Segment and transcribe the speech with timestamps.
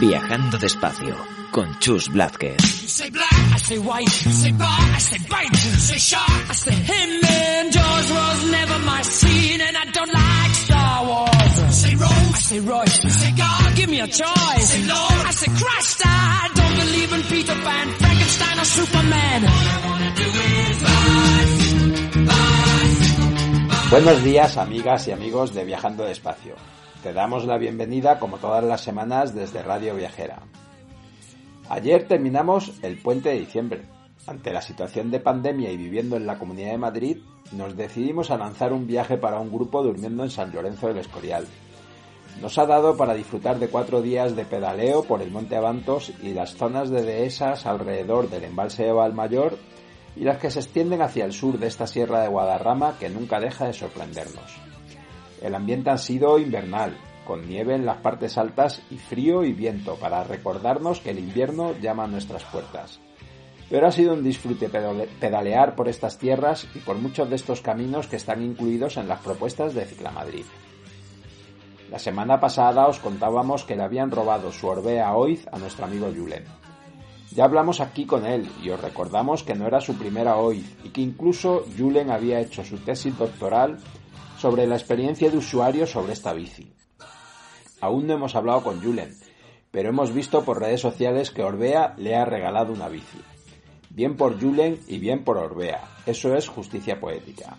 [0.00, 1.14] Viajando despacio
[1.50, 2.56] con Chus Blázquez.
[2.56, 4.24] You say black, I say white.
[4.24, 4.66] You say bar,
[4.96, 5.52] I say bite.
[5.52, 7.20] You say shark, I say him.
[7.22, 11.60] And Jaws was never my scene, and I don't like Star Wars.
[11.60, 13.04] You say Rose, I say Royce.
[13.04, 14.70] You say God, give me a choice.
[14.72, 16.02] Say Lord, I say Christ.
[16.06, 19.44] I don't believe in Peter Pan, Frankenstein, or Superman.
[19.44, 23.90] All I wanna do is bicycle, bicycle.
[23.90, 26.54] Buenos días amigas y amigos de Viajando Despacio.
[27.02, 30.42] Te damos la bienvenida como todas las semanas desde Radio Viajera.
[31.70, 33.82] Ayer terminamos el puente de diciembre.
[34.26, 37.18] Ante la situación de pandemia y viviendo en la Comunidad de Madrid,
[37.52, 41.46] nos decidimos a lanzar un viaje para un grupo durmiendo en San Lorenzo del Escorial.
[42.42, 46.34] Nos ha dado para disfrutar de cuatro días de pedaleo por el Monte Avantos y
[46.34, 49.56] las zonas de dehesas alrededor del embalse de Valmayor
[50.16, 53.40] y las que se extienden hacia el sur de esta sierra de Guadarrama que nunca
[53.40, 54.69] deja de sorprendernos.
[55.40, 56.96] El ambiente ha sido invernal,
[57.26, 61.74] con nieve en las partes altas y frío y viento para recordarnos que el invierno
[61.80, 63.00] llama a nuestras puertas.
[63.70, 68.08] Pero ha sido un disfrute pedalear por estas tierras y por muchos de estos caminos
[68.08, 70.44] que están incluidos en las propuestas de Ciclamadrid.
[71.90, 76.12] La semana pasada os contábamos que le habían robado su Orbea Oiz a nuestro amigo
[76.14, 76.44] Julen.
[77.32, 80.90] Ya hablamos aquí con él y os recordamos que no era su primera Oiz y
[80.90, 83.78] que incluso Julen había hecho su tesis doctoral
[84.40, 86.72] sobre la experiencia de usuario sobre esta bici.
[87.82, 89.14] Aún no hemos hablado con Julen,
[89.70, 93.18] pero hemos visto por redes sociales que Orbea le ha regalado una bici.
[93.90, 95.82] Bien por Julen y bien por Orbea.
[96.06, 97.58] Eso es justicia poética.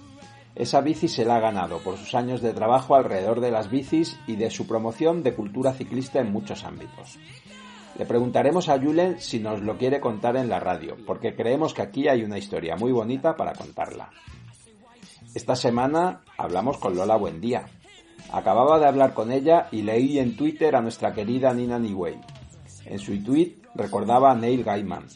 [0.56, 4.20] Esa bici se la ha ganado por sus años de trabajo alrededor de las bicis
[4.26, 7.20] y de su promoción de cultura ciclista en muchos ámbitos.
[7.98, 11.84] Le preguntaremos a Julen si nos lo quiere contar en la radio, porque creemos que
[11.84, 14.10] aquí hay una historia muy bonita para contarla.
[15.34, 17.66] Esta semana hablamos con Lola Buendía.
[18.34, 22.20] Acababa de hablar con ella y leí en Twitter a nuestra querida Nina Niway.
[22.86, 25.08] En su tweet recordaba a Neil Gaiman.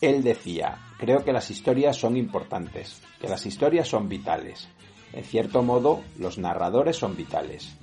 [0.00, 4.68] Él decía, creo que las historias son importantes, que las historias son vitales.
[5.12, 7.76] En cierto modo, los narradores son vitales.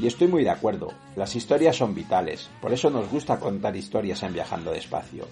[0.00, 4.22] Y estoy muy de acuerdo, las historias son vitales, por eso nos gusta contar historias
[4.22, 5.26] en Viajando Despacio.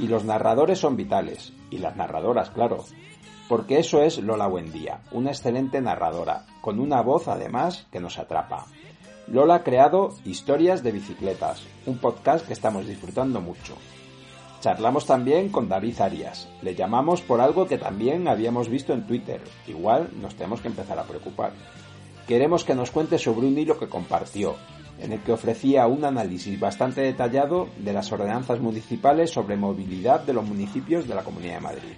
[0.00, 2.84] Y los narradores son vitales, y las narradoras, claro,
[3.48, 8.66] porque eso es Lola Buendía, una excelente narradora, con una voz además que nos atrapa.
[9.26, 13.74] Lola ha creado Historias de Bicicletas, un podcast que estamos disfrutando mucho.
[14.60, 16.48] Charlamos también con David Arias.
[16.62, 19.40] Le llamamos por algo que también habíamos visto en Twitter.
[19.66, 21.52] Igual nos tenemos que empezar a preocupar.
[22.26, 24.56] Queremos que nos cuente sobre un hilo que compartió,
[25.00, 30.32] en el que ofrecía un análisis bastante detallado de las ordenanzas municipales sobre movilidad de
[30.32, 31.94] los municipios de la Comunidad de Madrid.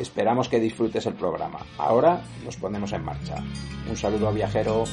[0.00, 1.58] Esperamos que disfrutes el programa.
[1.76, 3.36] Ahora nos ponemos en marcha.
[3.88, 4.84] Un saludo viajero.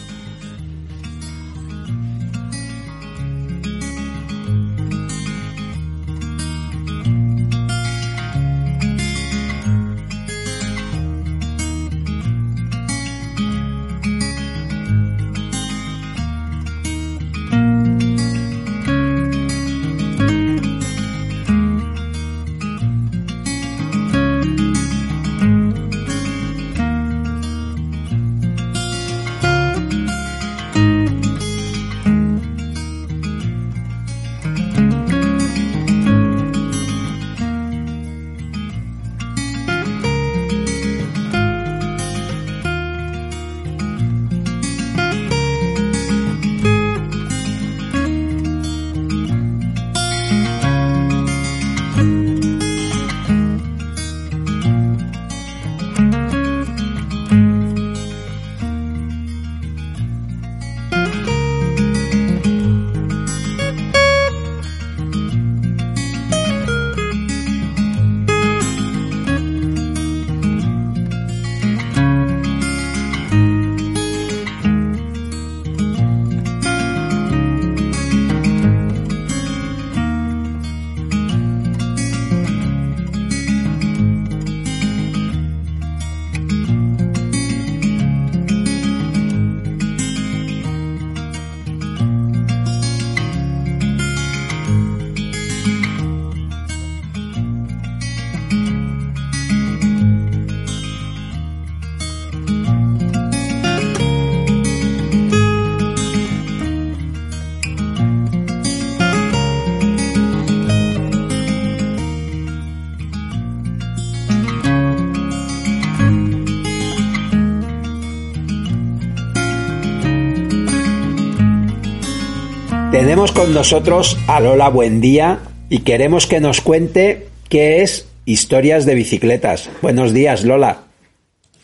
[123.08, 125.40] Tenemos con nosotros a Lola Buendía
[125.70, 129.70] y queremos que nos cuente qué es Historias de Bicicletas.
[129.82, 130.80] Buenos días, Lola.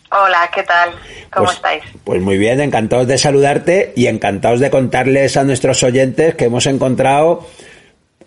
[0.09, 0.91] Hola, ¿qué tal?
[1.33, 1.83] ¿Cómo Pues- estáis?
[2.05, 6.65] Pues muy bien, encantados de saludarte y encantados de contarles a nuestros oyentes que hemos
[6.65, 7.45] encontrado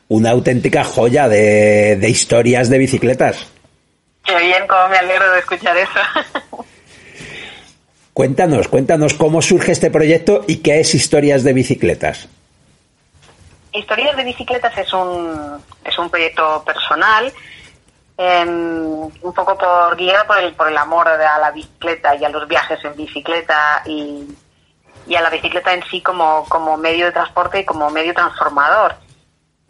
[0.08, 3.46] una auténtica joya de, de historias de bicicletas.
[4.26, 6.62] Qué bien, cómo me alegro de escuchar eso.
[8.12, 12.28] Cuéntanos, cuéntanos cómo surge este proyecto y qué es Historias de Bicicletas.
[13.76, 17.30] Historias de bicicletas es un, es un proyecto personal,
[18.16, 22.30] em, un poco por guiado por el, por el amor a la bicicleta y a
[22.30, 24.26] los viajes en bicicleta y,
[25.06, 28.94] y a la bicicleta en sí como, como medio de transporte y como medio transformador.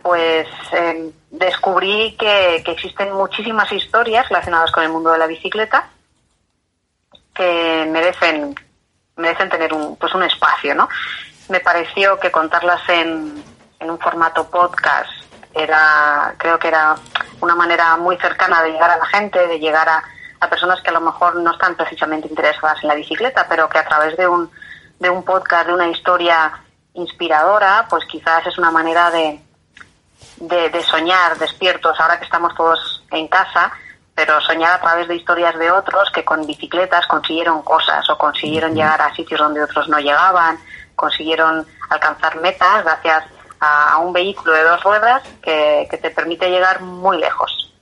[0.01, 5.91] Pues em, descubrí que, que existen muchísimas historias relacionadas con el mundo de la bicicleta
[7.35, 8.55] que merecen
[9.17, 10.89] merecen tener un pues un espacio no
[11.49, 13.43] me pareció que contarlas en,
[13.81, 15.11] en un formato podcast
[15.55, 16.95] era creo que era
[17.41, 20.03] una manera muy cercana de llegar a la gente de llegar a,
[20.41, 23.79] a personas que a lo mejor no están precisamente interesadas en la bicicleta pero que
[23.79, 24.51] a través de un
[24.99, 26.53] de un podcast de una historia
[26.95, 29.41] inspiradora pues quizás es una manera de
[30.37, 33.73] de, de soñar despiertos ahora que estamos todos en casa
[34.17, 38.75] pero soñar a través de historias de otros que con bicicletas consiguieron cosas o consiguieron
[38.75, 40.59] llegar a sitios donde otros no llegaban,
[40.97, 43.25] consiguieron alcanzar metas gracias
[43.61, 47.73] a, un vehículo de dos ruedas que, que te permite llegar muy lejos.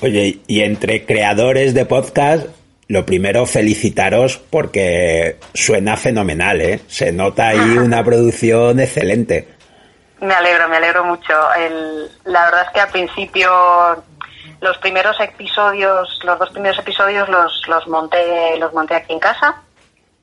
[0.00, 2.46] Oye, y entre creadores de podcast,
[2.88, 6.80] lo primero felicitaros porque suena fenomenal, ¿eh?
[6.88, 9.48] Se nota ahí una producción excelente.
[10.20, 11.32] Me alegro, me alegro mucho.
[11.54, 13.50] El- la verdad es que al principio
[14.60, 19.62] los primeros episodios, los dos primeros episodios los, los monté, los monté aquí en casa.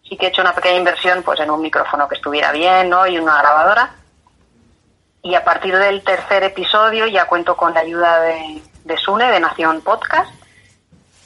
[0.08, 3.06] Sí que he hecho una pequeña inversión pues en un micrófono que estuviera bien, ¿no?
[3.08, 3.92] Y una grabadora.
[5.22, 9.40] Y a partir del tercer episodio ya cuento con la ayuda de, de Sune, de
[9.40, 10.32] Nación Podcast.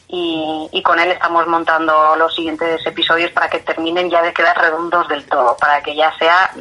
[0.07, 4.55] Y, y con él estamos montando los siguientes episodios para que terminen ya de quedar
[4.59, 6.51] redondos del todo, para que ya sea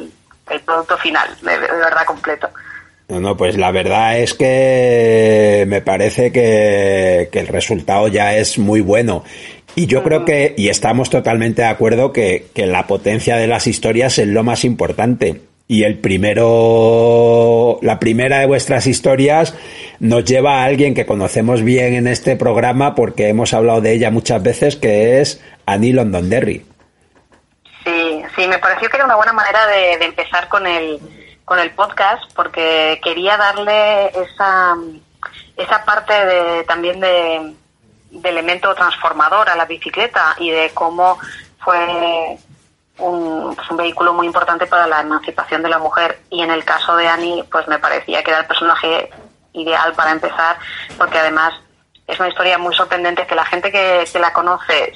[0.49, 2.49] el producto final, de, de verdad completo.
[3.09, 8.57] No, no, pues la verdad es que me parece que, que el resultado ya es
[8.57, 9.23] muy bueno.
[9.75, 13.67] Y yo creo que, y estamos totalmente de acuerdo, que, que la potencia de las
[13.67, 15.41] historias es lo más importante.
[15.67, 19.55] Y el primero, la primera de vuestras historias
[19.99, 24.11] nos lleva a alguien que conocemos bien en este programa porque hemos hablado de ella
[24.11, 26.65] muchas veces, que es Annie Londonderry.
[27.83, 30.99] Sí, sí, me pareció que era una buena manera de, de empezar con el,
[31.45, 34.75] con el podcast porque quería darle esa,
[35.57, 37.53] esa parte de, también de,
[38.11, 41.17] de elemento transformador a la bicicleta y de cómo
[41.59, 42.37] fue
[42.97, 46.63] un, pues un vehículo muy importante para la emancipación de la mujer y en el
[46.63, 49.09] caso de Annie pues me parecía que era el personaje
[49.53, 50.57] ideal para empezar
[50.97, 51.53] porque además
[52.07, 54.93] es una historia muy sorprendente que la gente que, que la conoce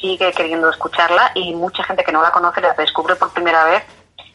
[0.00, 3.82] sigue queriendo escucharla y mucha gente que no la conoce la descubre por primera vez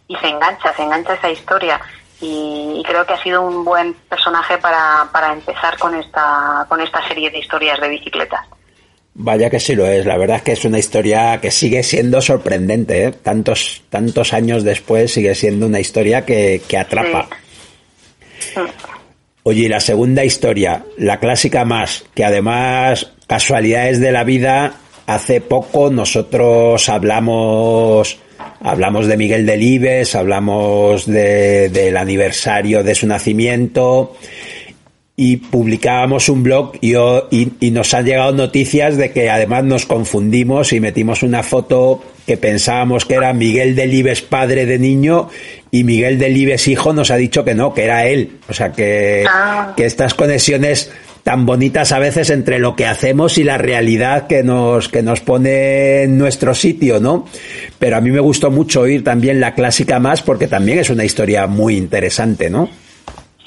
[0.08, 1.80] y se engancha, se engancha esa historia
[2.20, 6.82] y, y creo que ha sido un buen personaje para, para empezar con esta, con
[6.82, 8.46] esta serie de historias de bicicletas.
[9.18, 12.22] Vaya que sí lo es, la verdad es que es una historia que sigue siendo
[12.22, 13.12] sorprendente, ¿eh?
[13.12, 17.30] tantos, tantos años después sigue siendo una historia que, que atrapa.
[18.40, 18.60] Sí.
[19.44, 24.74] Oye, y la segunda historia, la clásica más, que además, casualidades de la vida,
[25.06, 28.18] hace poco nosotros hablamos,
[28.60, 34.18] hablamos de Miguel Delibes, hablamos de, del aniversario de su nacimiento
[35.18, 39.64] y publicábamos un blog y, yo- y, y nos han llegado noticias de que además
[39.64, 45.30] nos confundimos y metimos una foto que pensábamos que era Miguel Delibes padre de niño
[45.72, 48.32] y Miguel Delibes hijo nos ha dicho que no, que era él.
[48.50, 49.74] O sea que, Ah.
[49.78, 50.92] que estas conexiones
[51.24, 55.22] tan bonitas a veces entre lo que hacemos y la realidad que nos, que nos
[55.22, 57.26] pone en nuestro sitio, ¿no?
[57.80, 61.06] Pero a mí me gustó mucho oír también la clásica más porque también es una
[61.06, 62.70] historia muy interesante, ¿no?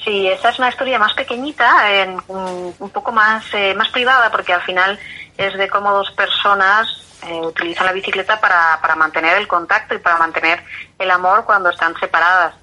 [0.09, 4.51] Sí, esta es una historia más pequeñita, en- un, poco más, eh, más privada, porque
[4.51, 4.97] al final
[5.37, 6.87] es de cómo dos personas
[7.27, 10.63] eh, utilizan la bicicleta para, para mantener el contacto y para mantener
[10.97, 12.55] el amor cuando están separadas.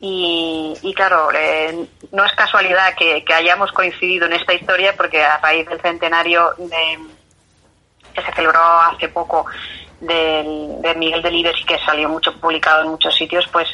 [0.00, 5.22] Y, y claro, eh, no es casualidad que, que hayamos coincidido en esta historia, porque
[5.22, 7.00] a raíz del centenario de,
[8.14, 9.44] que se celebró hace poco
[10.00, 13.68] del, de Miguel Delibes y que salió mucho publicado en muchos sitios, pues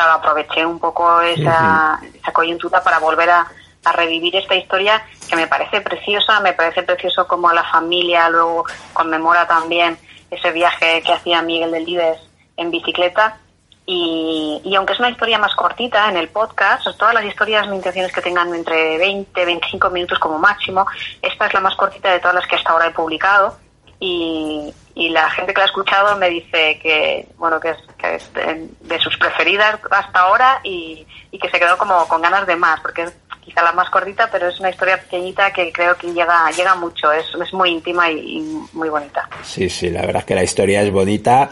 [0.00, 3.46] claro, aproveché un poco esa, esa coyuntura para volver a,
[3.84, 8.64] a revivir esta historia que me parece preciosa, me parece precioso como la familia luego
[8.92, 9.98] conmemora también
[10.30, 12.18] ese viaje que hacía Miguel Delibes
[12.56, 13.38] en bicicleta
[13.86, 17.76] Y, y, aunque es una historia más cortita en el podcast, todas las historias mi
[17.76, 20.86] intención es que tengan entre 20 25 minutos como máximo.
[21.20, 23.56] Esta es la más cortita de todas las que hasta ahora he publicado.
[23.98, 28.14] Y, y la gente que la ha escuchado me dice que bueno que es, que
[28.14, 32.56] es de, sus preferidas hasta ahora y, y, que se quedó como con ganas de
[32.56, 36.12] más porque es quizá la más cortita pero es una historia pequeñita que creo que
[36.12, 38.40] llega llega mucho es, es muy íntima y, y
[38.72, 41.50] muy bonita sí sí la verdad es que la historia es bonita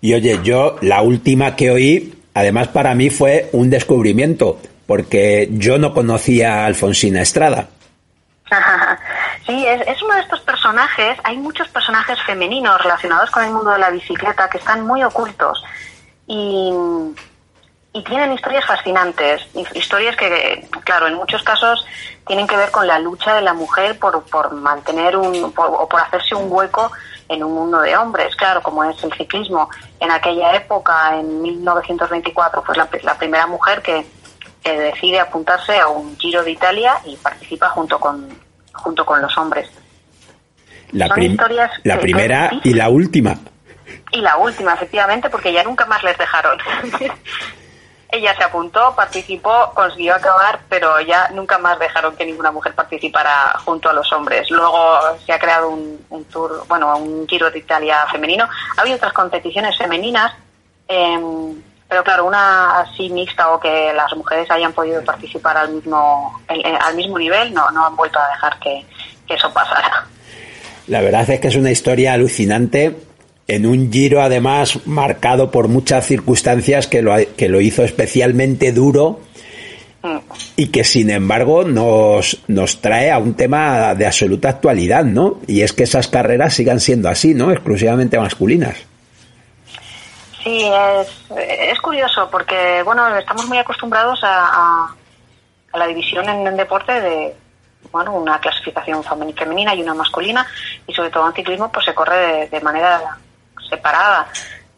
[0.00, 5.78] y oye, yo la última que oí, además para mí fue un descubrimiento, porque yo
[5.78, 7.68] no conocía a Alfonsina Estrada.
[9.46, 11.18] Sí, es, es, uno de estos personajes.
[11.24, 15.62] Hay muchos personajes femeninos relacionados con el mundo de la bicicleta que están muy ocultos
[16.26, 16.72] y,
[17.92, 19.42] y tienen historias fascinantes.
[19.74, 21.84] Historias que, claro, en muchos casos
[22.26, 25.88] tienen que ver con la lucha de la mujer por, por mantener un, por, o
[25.88, 26.92] por hacerse un hueco
[27.28, 29.68] en un mundo de hombres, claro, como es el ciclismo.
[29.98, 34.06] En aquella época, en 1924, pues la, la primera mujer que,
[34.62, 38.28] que, decide apuntarse a un Giro de Italia y participa junto con,
[38.82, 39.70] junto con los hombres.
[40.92, 41.36] La, prim
[41.84, 43.38] la que, primera y la última.
[44.12, 46.58] Y la última, efectivamente, porque ya nunca más les dejaron.
[48.12, 53.54] ella se apuntó, participó, consiguió acabar, pero ya nunca más dejaron que ninguna mujer participara
[53.64, 54.50] junto a los hombres.
[54.50, 58.48] Luego se ha creado un, un tour, bueno, un Giro de Italia femenino.
[58.76, 60.32] Ha habido otras competiciones femeninas,
[60.88, 61.54] eh,
[61.90, 66.64] pero claro, una así mixta o que las mujeres hayan podido participar al mismo, el,
[66.64, 68.86] al mismo nivel, no, no han vuelto a dejar que,
[69.26, 70.06] que eso pasara.
[70.86, 72.96] La verdad es que es una historia alucinante
[73.48, 79.20] en un giro además marcado por muchas circunstancias que lo, que lo hizo especialmente duro
[80.56, 85.40] y que sin embargo nos, nos trae a un tema de absoluta actualidad, ¿no?
[85.48, 87.50] Y es que esas carreras sigan siendo así, ¿no?
[87.50, 88.76] Exclusivamente masculinas.
[90.42, 94.94] Sí, es, es curioso porque, bueno, estamos muy acostumbrados a, a,
[95.72, 97.36] a la división en deporte de,
[97.92, 100.46] bueno, una clasificación femenina y una masculina
[100.86, 103.18] y sobre todo en ciclismo pues se corre de, de manera
[103.68, 104.28] separada,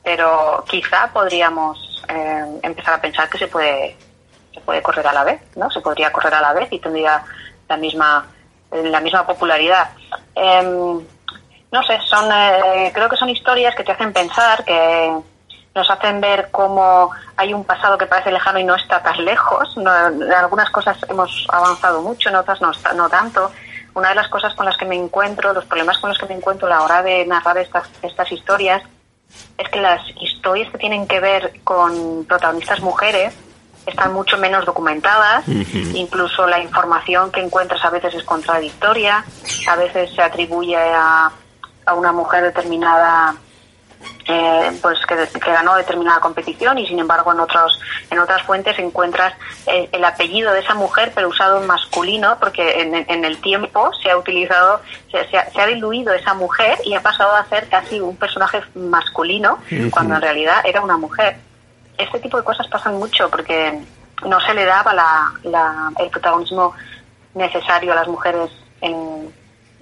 [0.02, 3.97] pero quizá podríamos eh, empezar a pensar que se puede
[4.52, 5.71] se puede correr a la vez, ¿no?
[5.71, 7.23] Se podría correr a la vez y tendría
[7.69, 8.26] la misma
[8.71, 9.90] la misma popularidad.
[10.35, 10.62] Eh,
[11.73, 15.12] no sé, son eh, creo que son historias que te hacen pensar, que
[15.75, 19.76] nos hacen ver cómo hay un pasado que parece lejano y no está tan lejos.
[19.76, 23.50] No, en algunas cosas hemos avanzado mucho, en otras no, no tanto
[23.95, 26.35] una de las cosas con las que me encuentro, los problemas con los que me
[26.35, 28.83] encuentro a la hora de narrar estas, estas historias,
[29.59, 33.35] es que las historias que tienen que ver con protagonistas mujeres
[33.87, 35.97] están mucho menos documentadas, uh -huh.
[35.97, 39.25] incluso la información que encuentras a veces es contradictoria,
[39.69, 41.31] a veces se atribuye a,
[41.87, 43.35] a una mujer determinada
[44.26, 48.79] eh, pues que, que, ganó determinada competición y sin embargo en otros en otras fuentes
[48.79, 49.35] encuentras
[49.67, 53.91] eh, el apellido de esa mujer pero usado en masculino porque en, en el tiempo
[54.02, 57.45] se ha utilizado se, se, ha, se, ha, diluido esa mujer y ha pasado a
[57.47, 59.91] ser casi un personaje masculino uh -huh.
[59.91, 61.37] cuando en realidad era una mujer
[61.99, 63.81] este tipo de cosas pasan mucho porque
[64.25, 66.75] no se le daba la, la, el protagonismo
[67.35, 68.50] necesario a las mujeres
[68.81, 69.33] en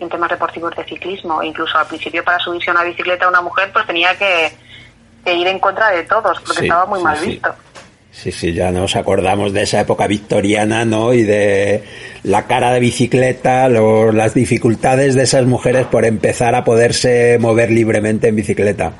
[0.00, 1.42] en temas deportivos de ciclismo.
[1.42, 4.52] Incluso al principio para subirse a una bicicleta una mujer pues tenía que,
[5.24, 7.54] que ir en contra de todos porque sí, estaba muy mal sí, visto.
[8.12, 11.14] Sí, sí, ya nos acordamos de esa época victoriana, ¿no?
[11.14, 11.84] Y de
[12.24, 17.70] la cara de bicicleta, lo, las dificultades de esas mujeres por empezar a poderse mover
[17.70, 18.92] libremente en bicicleta.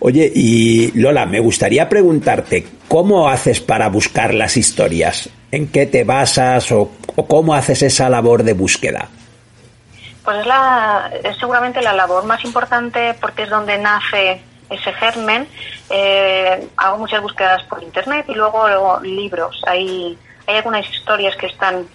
[0.00, 5.28] Oye, y Lola, me gustaría preguntarte, ¿cómo haces para buscar las historias?
[5.50, 9.08] ¿En qué te basas o, o cómo haces esa labor de búsqueda?
[10.24, 14.40] Pues es, la, es seguramente la labor más importante porque es donde nace
[14.70, 15.46] ese germen.
[15.90, 19.60] Eh, hago muchas búsquedas por internet y luego, luego libros.
[19.66, 21.86] Hay, hay algunas historias que están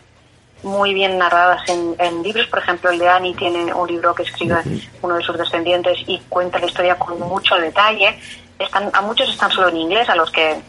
[0.62, 2.46] muy bien narradas en, en, libros.
[2.48, 4.62] Por ejemplo, el de Annie tiene un libro que escribe
[5.02, 8.20] uno de sus descendientes y cuenta la historia con mucho detalle.
[8.60, 10.62] Están, a muchos están solo en inglés, a los que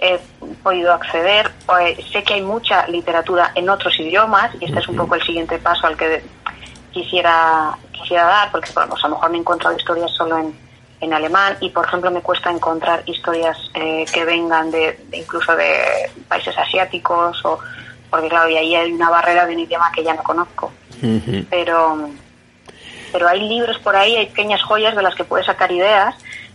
[0.00, 0.18] he
[0.62, 1.50] podido acceder.
[1.80, 5.22] Eh, sé que hay mucha literatura en otros idiomas y este es un poco el
[5.22, 6.22] siguiente paso al que
[6.92, 10.58] quisiera quisiera dar, porque bueno, pues a lo mejor me he encontrado historias solo en,
[11.00, 15.54] en alemán y, por ejemplo, me cuesta encontrar historias eh, que vengan de, de, incluso
[15.56, 17.58] de países asiáticos o
[18.10, 20.72] porque claro, y ahí hay una barrera de un idioma que ya no conozco.
[21.02, 21.46] Uh -huh.
[21.50, 22.08] Pero
[23.12, 26.14] pero hay libros por ahí, hay pequeñas joyas de las que puedes sacar ideas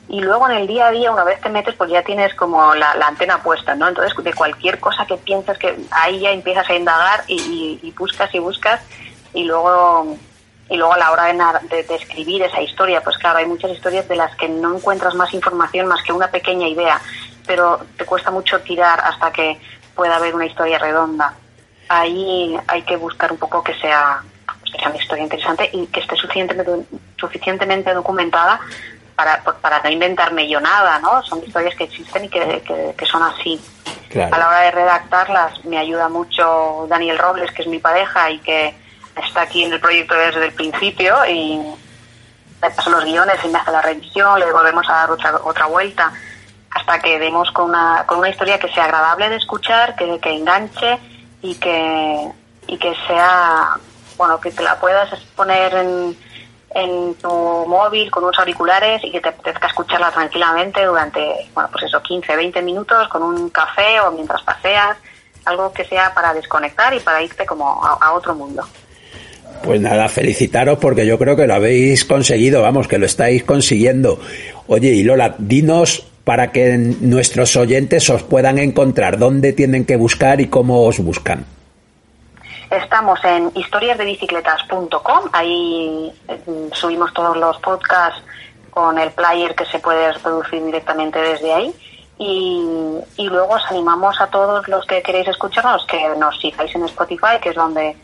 [0.09, 2.75] y luego en el día a día, una vez te metes, pues ya tienes como
[2.75, 3.87] la, la antena puesta, ¿no?
[3.87, 7.91] Entonces, de cualquier cosa que piensas que ahí ya empiezas a indagar y, y, y
[7.91, 8.81] buscas y buscas
[9.33, 10.17] y luego
[10.69, 14.07] y luego a la hora de, de, escribir esa historia, pues claro, hay muchas historias
[14.07, 17.01] de las que no encuentras más información más que una pequeña idea,
[17.45, 19.59] pero te cuesta mucho tirar hasta que
[19.93, 21.33] pueda haber una historia redonda.
[21.89, 24.23] Ahí hay que buscar un poco que sea,
[24.65, 26.85] que sea una historia interesante y que esté suficientemente,
[27.17, 28.59] suficientemente documentada
[29.15, 31.21] para, para no inventarme yo nada, ¿no?
[31.23, 32.63] Son historias que existen y que,
[32.97, 33.61] que, son así.
[34.15, 38.39] A la hora de redactarlas me ayuda mucho Daniel Robles, que es mi pareja y
[38.39, 38.75] que
[39.15, 41.61] está aquí en el proyecto desde el principio y
[42.61, 45.65] le paso los guiones y me hace la revisión, le volvemos a dar otra, otra
[45.65, 46.11] vuelta
[46.71, 50.35] hasta que demos con una, con una historia que sea agradable de escuchar, que, que
[50.35, 50.97] enganche
[51.41, 52.31] y que,
[52.67, 53.75] y que sea,
[54.17, 56.17] bueno, que te la puedas poner en,
[56.73, 61.85] en tu móvil con unos auriculares y que te apetezca escucharla tranquilamente durante, bueno, pues
[61.85, 64.97] eso, 15, 20 minutos con un café o mientras paseas,
[65.45, 68.65] algo que sea para desconectar y para irte como a, otro mundo.
[69.63, 74.19] Pues nada, felicitaros porque yo creo que lo habéis conseguido, vamos, que lo estáis consiguiendo.
[74.67, 80.41] Oye, y Lola, dinos para que nuestros oyentes os puedan encontrar, dónde tienen que buscar
[80.41, 81.45] y cómo os buscan.
[82.69, 86.39] Estamos en historiasdebicicletas.com, ahí eh,
[86.73, 88.21] subimos todos los podcasts
[88.69, 91.73] con el player que se puede reproducir directamente desde ahí.
[92.17, 97.39] Y, luego os animamos a todos los que queréis escucharnos que nos sigáis en Spotify,
[97.41, 97.95] que es donde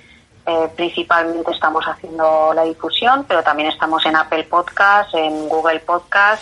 [0.49, 6.41] eh, principalmente estamos haciendo la difusión, pero también estamos en Apple Podcast, en Google Podcast,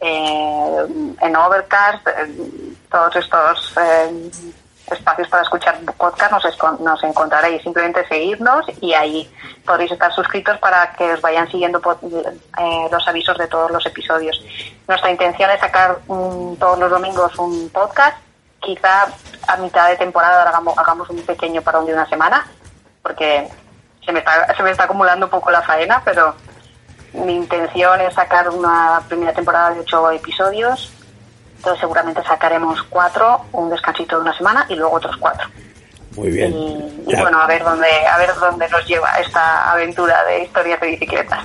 [0.00, 0.86] eh,
[1.20, 2.08] en Overcast,
[2.90, 3.72] todos estos
[4.90, 7.62] espacios para escuchar podcast nos, nos encontraréis.
[7.62, 9.30] Simplemente seguirnos y ahí
[9.64, 11.80] podréis estar suscritos para que os vayan siguiendo
[12.58, 14.42] eh, los avisos de todos los episodios.
[14.88, 18.18] Nuestra intención es sacar todos los domingos un podcast.
[18.58, 19.06] Quizá
[19.46, 22.44] a mitad de temporada hagamos, hagamos un pequeño parón de una semana,
[23.06, 23.48] porque
[24.04, 26.34] se me, está, se me está acumulando un poco la faena, pero
[27.12, 30.92] mi intención es sacar una primera temporada de ocho episodios
[31.56, 35.48] entonces seguramente sacaremos cuatro, un descansito de una semana y luego otros cuatro.
[36.14, 36.52] Muy bien.
[36.52, 40.86] Y, bueno, a ver dónde, a ver dónde nos lleva esta aventura de historias de
[40.88, 41.44] bicicletas.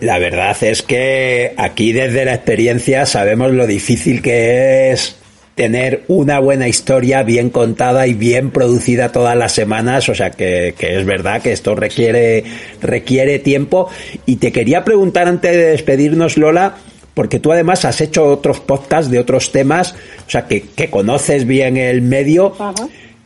[0.00, 5.16] La verdad es que aquí desde la experiencia sabemos lo difícil que es
[5.54, 10.74] tener una buena historia bien contada y bien producida todas las semanas, o sea que,
[10.78, 12.44] que, es verdad que esto requiere,
[12.80, 13.88] requiere tiempo.
[14.26, 16.76] Y te quería preguntar antes de despedirnos, Lola,
[17.14, 19.94] porque tú además has hecho otros podcasts de otros temas,
[20.26, 22.54] o sea, que, conoces bien el medio.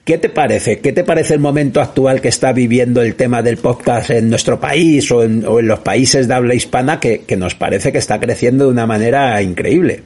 [0.04, 0.78] ¿Qué te parece?
[0.78, 4.60] ¿Qué te parece el momento actual que está viviendo el tema del podcast en nuestro
[4.60, 8.70] país o en, los países de habla hispana que, nos parece que está creciendo de
[8.70, 10.02] una manera increíble?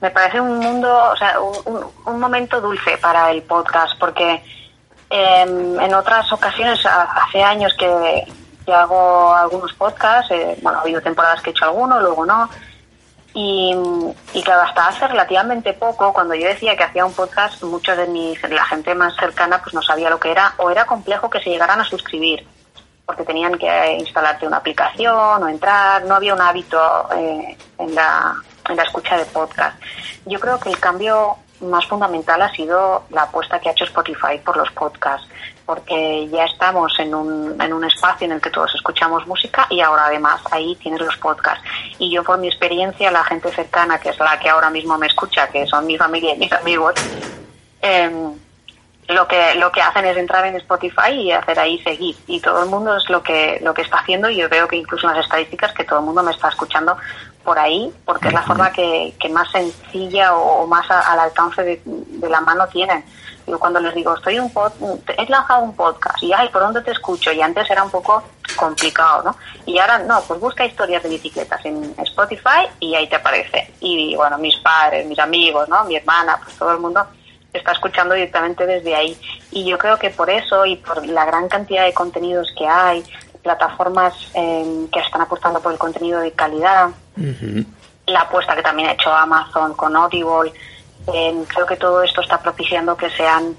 [0.00, 4.42] Me parece un mundo, o sea, un, momento dulce para el podcast porque
[5.08, 8.24] em, en otras ocasiones, hace años que,
[8.72, 12.50] hago algunos podcasts, eh, bueno, ha habido temporadas que he hecho alguno, luego no,
[13.38, 13.76] y,
[14.32, 18.06] y, claro, hasta hace relativamente poco, cuando yo decía que hacía un podcast, muchos de
[18.06, 21.40] mis, la gente más cercana pues no sabía lo que era, o era complejo que
[21.40, 22.46] se llegaran a suscribir,
[23.04, 26.80] porque tenían que instalarte una aplicación o entrar, no había un hábito
[27.14, 28.34] eh, en, la,
[28.70, 29.80] en la escucha de podcast.
[30.24, 34.38] Yo creo que el cambio más fundamental ha sido la apuesta que ha hecho Spotify
[34.44, 35.26] por los podcasts
[35.66, 39.80] porque ya estamos en un, en un espacio en el que todos escuchamos música y
[39.80, 41.64] ahora además ahí tienes los podcasts.
[41.98, 45.08] Y yo por mi experiencia, la gente cercana, que es la que ahora mismo me
[45.08, 46.94] escucha, que son mi familia y mis amigos,
[47.82, 48.32] em,
[49.08, 52.62] lo que lo que hacen es entrar en Spotify y hacer ahí seguir y todo
[52.62, 55.14] el mundo es lo que lo que está haciendo y yo veo que incluso en
[55.14, 56.96] las estadísticas que todo el mundo me está escuchando
[57.46, 62.28] por ahí porque es la forma que, más sencilla o, más al alcance de, de
[62.28, 63.02] la mano tienen
[63.46, 64.72] yo cuando les digo, estoy un pod,
[65.16, 67.30] he lanzado un podcast y, ay, ¿por dónde te escucho?
[67.32, 68.24] Y antes era un poco
[68.56, 69.36] complicado, ¿no?
[69.66, 73.72] Y ahora, no, pues busca historias de bicicletas en Spotify y ahí te aparece.
[73.80, 75.84] Y, bueno, mis padres, mis amigos, ¿no?
[75.84, 77.06] Mi hermana, pues todo el mundo
[77.52, 79.16] está escuchando directamente desde ahí.
[79.52, 83.04] Y yo creo que por eso y por la gran cantidad de contenidos que hay,
[83.46, 86.90] plataformas eh, que están apostando por el contenido de calidad,
[88.06, 90.52] la apuesta que también ha hecho Amazon con Audible,
[91.06, 93.54] creo que todo esto está propiciando que sean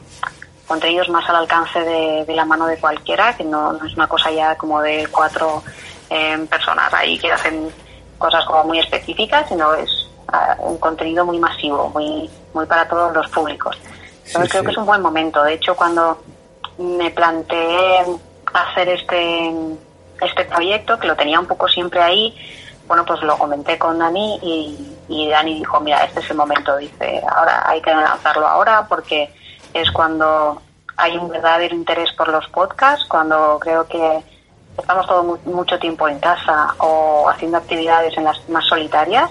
[0.68, 4.58] contenidos más al alcance de, la mano de cualquiera, que no, es una cosa ya
[4.58, 5.64] como de cuatro
[6.10, 7.72] em, personas ahí que hacen
[8.18, 9.90] cosas como muy específicas, sino es
[10.28, 13.78] ah, un contenido muy masivo, muy, muy para todos los públicos.
[14.26, 15.42] Entonces creo que es un buen momento.
[15.44, 16.22] De hecho, cuando
[16.78, 18.06] me planteé
[18.54, 19.54] hacer este,
[20.22, 22.36] este proyecto, que lo tenía un poco siempre ahí,
[22.88, 27.22] bueno, pues lo comenté con Dani y, Dani dijo, mira, este es el momento, dice,
[27.30, 29.30] ahora hay que lanzarlo ahora porque
[29.74, 30.62] es cuando
[30.96, 34.24] hay un verdadero interés por los podcasts, cuando creo que
[34.78, 39.30] estamos todo mucho tiempo en casa o haciendo actividades en las más solitarias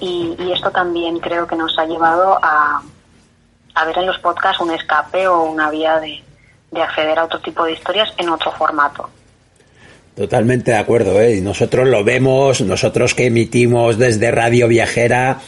[0.00, 2.82] y, esto también creo que nos ha llevado a,
[3.74, 6.22] a, ver en los podcasts un escape o una vía de,
[6.72, 9.08] de acceder a otro tipo de historias en otro formato.
[10.16, 11.40] Totalmente de acuerdo, ¿eh?
[11.40, 15.38] nosotros lo vemos, nosotros que emitimos desde Radio Viajera,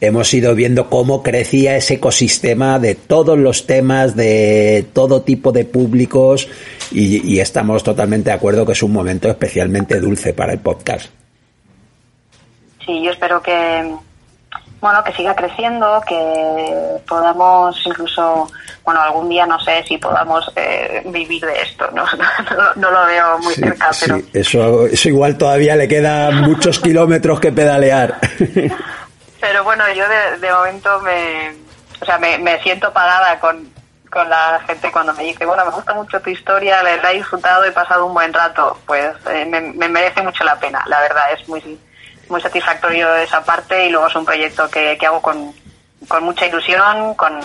[0.00, 5.66] hemos ido viendo cómo crecía ese ecosistema de todos los temas, de todo tipo de
[5.66, 6.48] públicos,
[6.90, 11.10] y, estamos totalmente de acuerdo que es un momento especialmente dulce para el podcast.
[12.86, 13.94] Sí, yo espero que,
[14.80, 18.48] bueno, que siga creciendo, que podamos incluso,
[18.84, 22.04] bueno, algún día no sé si podamos eh, vivir de esto, ¿no?
[22.76, 24.20] No, lo veo muy cerca, pero...
[24.32, 28.18] eso, eso igual todavía le quedan muchos kilómetros que pedalear.
[29.40, 30.04] Pero bueno, yo
[30.40, 31.54] de, momento me,
[32.00, 33.68] o sea, me, siento pagada con,
[34.10, 37.62] con la gente cuando me dice, bueno, me gusta mucho tu historia, la he disfrutado,
[37.62, 41.24] he pasado un buen rato, pues eh, me, me merece mucho la pena, la verdad,
[41.38, 41.78] es muy
[42.28, 45.52] muy satisfactorio esa parte y luego es un proyecto que, hago con,
[46.22, 47.40] mucha ilusión, con,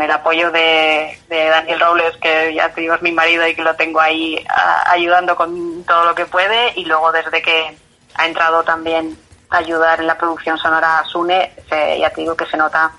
[0.00, 3.74] el apoyo de, Daniel Robles, que ya te digo es mi marido y que lo
[3.74, 4.44] tengo ahí
[4.86, 6.72] ayudando con todo lo que puede.
[6.76, 7.76] Y luego desde que
[8.14, 9.18] ha entrado también
[9.50, 12.92] a ayudar en la producción sonora Sune, ya te digo que se nota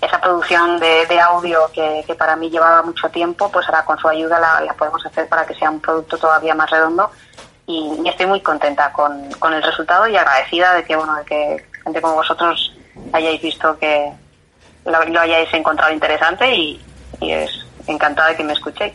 [0.00, 4.38] esa producción de, audio que, para mí llevaba mucho tiempo, pues ahora con su ayuda
[4.60, 7.10] la podemos hacer para que sea un producto todavía más redondo.
[7.66, 11.66] Y, estoy muy contenta con, con, el resultado y agradecida de que, bueno, de que
[11.84, 12.74] gente como vosotros
[13.12, 14.12] hayáis visto que
[14.88, 16.80] lo, hayáis encontrado interesante y,
[17.20, 17.50] es
[17.86, 18.94] encantada de que me escuchéis.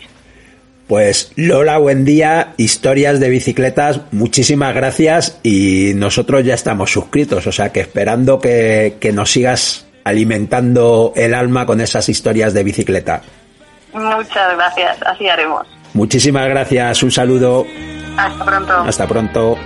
[0.88, 7.51] Pues Lola, buen día, historias de bicicletas, muchísimas gracias y nosotros ya estamos suscritos, o
[7.51, 13.21] sea que esperando que, que nos sigas alimentando el alma con esas historias de bicicleta.
[13.93, 15.65] Muchas gracias, así haremos.
[15.93, 17.65] Muchísimas gracias, un saludo.
[18.17, 18.73] Hasta pronto.
[18.73, 19.58] Hasta pronto.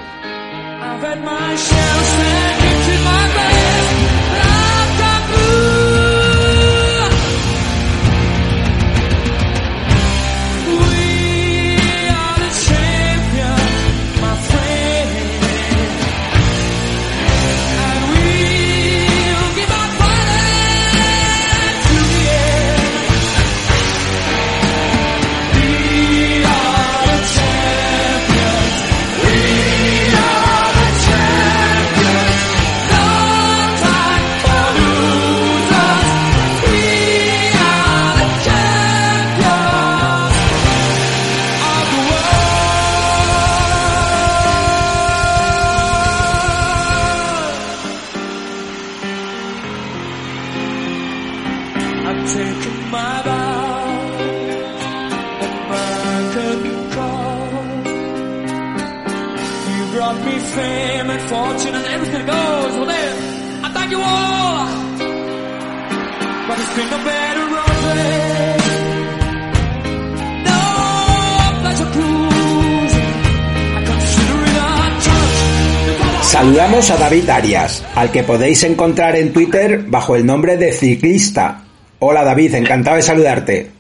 [76.37, 81.63] Saludamos a David Arias, al que podéis encontrar en Twitter bajo el nombre de Ciclista.
[81.97, 83.71] Hola David, encantado de saludarte.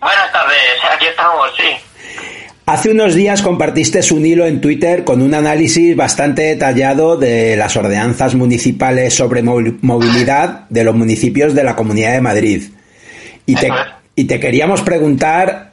[0.00, 0.56] Buenas tardes,
[0.88, 1.64] aquí estamos, sí.
[2.66, 7.76] Hace unos días compartiste un hilo en Twitter con un análisis bastante detallado de las
[7.76, 12.62] ordenanzas municipales sobre movilidad de los municipios de la Comunidad de Madrid.
[13.46, 13.68] Y te,
[14.14, 15.72] y te queríamos preguntar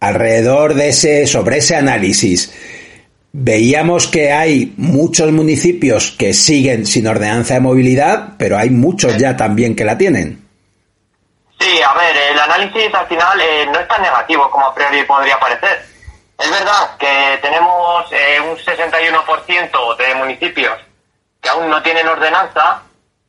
[0.00, 2.50] alrededor de ese, sobre ese análisis
[3.40, 9.36] veíamos que hay muchos municipios que siguen sin ordenanza de movilidad, pero hay muchos ya
[9.36, 10.44] también que la tienen.
[11.60, 15.04] Sí, a ver, el análisis al final eh, no es tan negativo como a priori
[15.04, 15.84] podría parecer.
[16.36, 20.78] Es verdad que tenemos eh, un 61% de municipios
[21.40, 22.82] que aún no tienen ordenanza,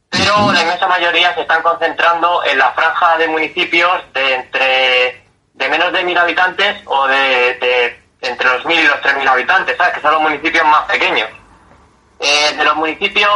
[0.10, 5.70] pero la inmensa mayoría se están concentrando en la franja de municipios de entre de
[5.70, 9.94] menos de mil habitantes o de entre los 1.000 y los 3.000 habitantes, ¿sabes?
[9.94, 11.30] Que son los municipios más pequeños.
[12.20, 13.32] Eh, de los municipios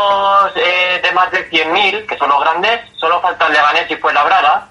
[0.56, 4.70] eh, de más de 100.000, que son los grandes, solo faltan Leganés y Fuenlabrada.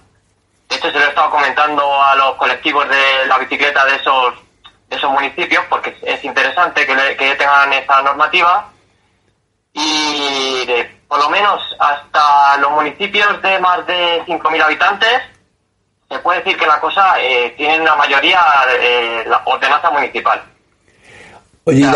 [0.69, 4.35] De hecho, se lo he estado comentando a los colectivos de la bicicleta de esos,
[4.89, 8.69] de esos municipios, porque es interesante que, que tengan esta normativa.
[9.73, 10.67] Y
[11.09, 15.23] por lo menos hasta los municipios de más de 5.000 habitantes,
[16.13, 18.41] se puede decir que la cosa eh, tiene una mayoría
[18.81, 20.43] eh, la ordenanza municipal.
[21.65, 21.87] Oye,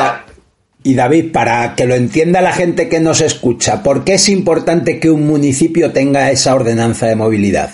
[0.82, 5.00] y David, para que lo entienda la gente que nos escucha, ¿por qué es importante
[5.00, 7.70] que un municipio tenga esa ordenanza de movilidad?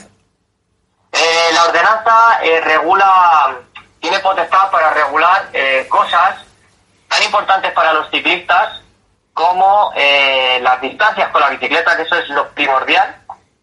[1.13, 3.59] Eh, la ordenanza regula,
[4.03, 6.45] tiene potestad para regular eh, cosas
[7.09, 8.81] tan importantes para los ciclistas
[9.33, 13.22] como eh, las distancias con la bicicleta, que eso es lo primordial.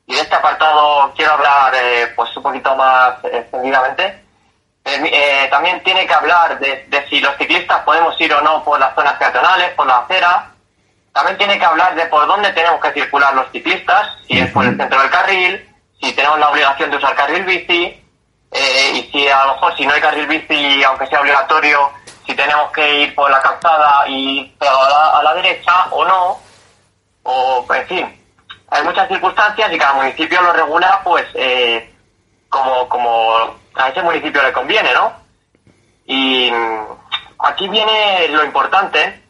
[0.10, 4.24] Y de este apartado quiero hablar eh, pues un poquito más extendidamente.
[5.52, 8.95] también tiene que hablar de, de, si los ciclistas podemos ir o no por las
[8.95, 10.50] zonas peatonales, por la acera.
[11.13, 14.65] También tiene que hablar de por dónde tenemos que circular los ciclistas, si es por
[14.65, 15.69] el centro del carril,
[16.02, 18.04] si tenemos la obligación de usar carril bici,
[18.52, 21.91] eh, y si a lo mejor si no hay carril bici, aunque sea obligatorio,
[22.26, 24.80] si tenemos que ir por la calzada y pegado
[25.15, 26.39] a la, derecha o no,
[27.22, 28.18] o en fin,
[28.71, 31.93] hay muchas circunstancias y cada municipio lo regula pues eh,
[32.49, 35.13] como, como a ese municipio le conviene, ¿no?
[36.05, 36.86] Y mm,
[37.39, 39.23] aquí viene lo importante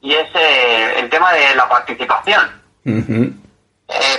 [0.00, 2.58] y es eh, el tema de la participación.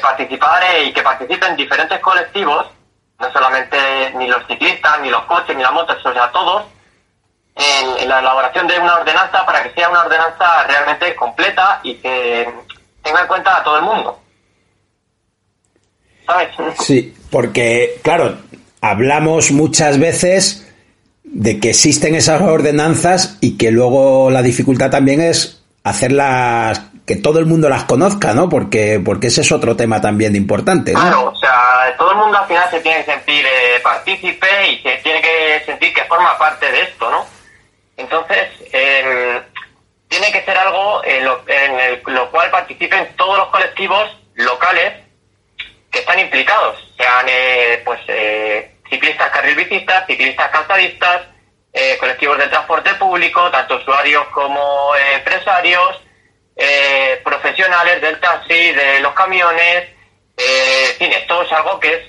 [0.02, 2.68] participar y que participen diferentes colectivos
[3.20, 3.78] no solamente
[4.16, 6.64] ni los ciclistas, ni los coches, ni las motos, o sea, todos,
[7.56, 12.52] en, la elaboración de una ordenanza para que sea una ordenanza realmente completa y que
[13.04, 14.20] tenga en cuenta a todo el mundo.
[16.26, 16.50] ¿Sabes?
[16.80, 18.38] Sí, porque, claro,
[18.82, 20.66] hablamos muchas veces
[21.24, 27.40] de que existen esas ordenanzas y que luego la dificultad también es hacerlas que todo
[27.40, 28.50] el mundo las conozca, ¿no?
[28.50, 30.94] Porque, porque ese es otro tema también importante.
[30.94, 31.00] ¿no?
[31.00, 34.78] Claro, o sea, todo el mundo al final se tiene que sentir eh, partícipe y
[34.84, 37.26] se tiene que sentir que forma parte de esto, ¿no?
[37.98, 39.42] Entonces, eh,
[40.10, 44.94] tiene que ser algo en lo, en lo cual participen todos los colectivos locales
[45.92, 51.22] que están implicados, sean eh, pues eh, ciclistas carrilbicistas, ciclistas calzadistas,
[51.72, 56.02] eh, colectivos de transporte público, tanto usuarios como empresarios,
[56.56, 59.90] eh, profesionales del taxi, de los camiones,
[60.36, 62.02] eh, en fin, esto es algo que es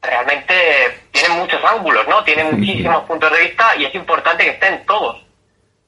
[0.00, 2.22] realmente tiene muchos ángulos, ¿no?
[2.24, 5.23] Tiene muchísimos puntos de vista y es importante que estén todos,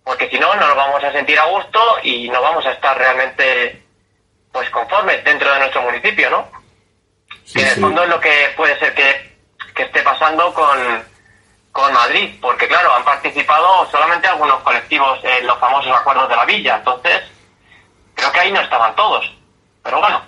[0.07, 2.97] porque si no, no nos vamos a sentir a gusto y no vamos a estar
[2.97, 3.83] realmente
[4.53, 6.49] pues conformes dentro de nuestro municipio, ¿no?
[7.55, 9.37] y en el fondo es lo que puede ser que,
[9.75, 10.79] que esté pasando con,
[11.73, 16.45] con Madrid, porque claro, han participado solamente algunos colectivos en los famosos acuerdos de la
[16.45, 17.23] villa, entonces
[18.17, 19.25] Creo que ahí no estaban todos,
[19.85, 20.23] pero bueno.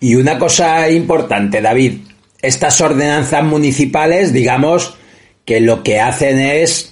[0.00, 2.00] Y una cosa importante, David,
[2.40, 4.96] estas ordenanzas municipales, digamos,
[5.44, 6.87] que lo que hacen es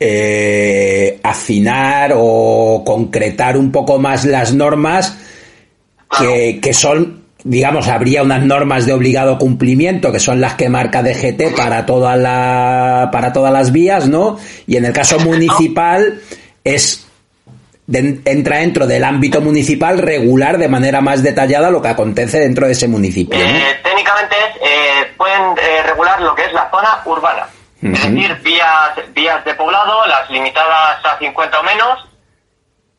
[0.00, 5.18] eh, afinar o concretar un poco más las normas
[6.18, 11.02] que, que, son, digamos, habría unas normas de obligado cumplimiento que son las que marca
[11.02, 14.38] DGT para toda la, para todas las vías, ¿no?
[14.66, 16.20] Y en el caso municipal
[16.64, 17.06] es
[17.92, 22.72] entra dentro del ámbito municipal regular de manera más detallada lo que acontece dentro de
[22.72, 23.38] ese municipio.
[23.38, 27.46] Eh, técnicamente eh, pueden eh, regular lo que es la zona urbana,
[27.82, 32.06] es decir, vías, vías de poblado, las limitadas a 50 o menos,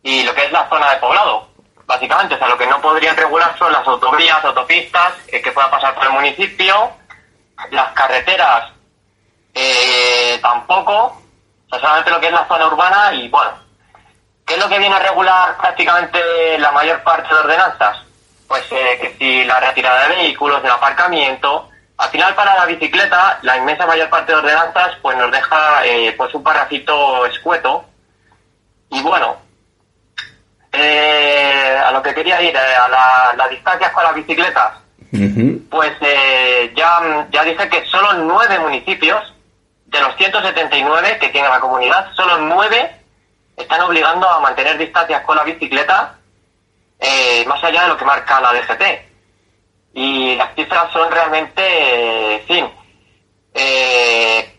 [0.03, 1.47] y lo que es la zona de poblado,
[1.85, 2.35] básicamente.
[2.35, 6.05] O sea, lo que no podrían regular son las autovías, autopistas que puedan pasar por
[6.05, 6.91] el municipio,
[7.69, 8.71] las carreteras
[10.41, 13.51] tampoco, o sea, solamente lo que es la zona urbana y bueno,
[14.51, 16.19] ¿Qué es lo que viene a regular prácticamente
[16.59, 17.99] la mayor parte de ordenanzas?
[18.49, 21.69] Pues eh, que si la retirada de vehículos, del aparcamiento,
[22.01, 26.13] al final para la bicicleta, la inmensa mayor parte de ordenanzas pues nos deja eh,
[26.17, 27.85] pues un parrafito escueto.
[28.89, 29.37] Y bueno,
[30.71, 34.73] eh, a lo que quería ir, a la, las distancias con las bicicletas,
[35.69, 35.91] pues
[36.75, 39.33] ya, ya dice que solo nueve municipios
[39.85, 42.95] de los 179 que tiene la comunidad, solo nueve
[43.57, 46.15] están obligando a mantener distancias con la bicicleta
[46.99, 49.10] eh, más allá de lo que marca la DGT.
[49.93, 52.71] Y las cifras son realmente, en fin,
[53.53, 54.57] eh,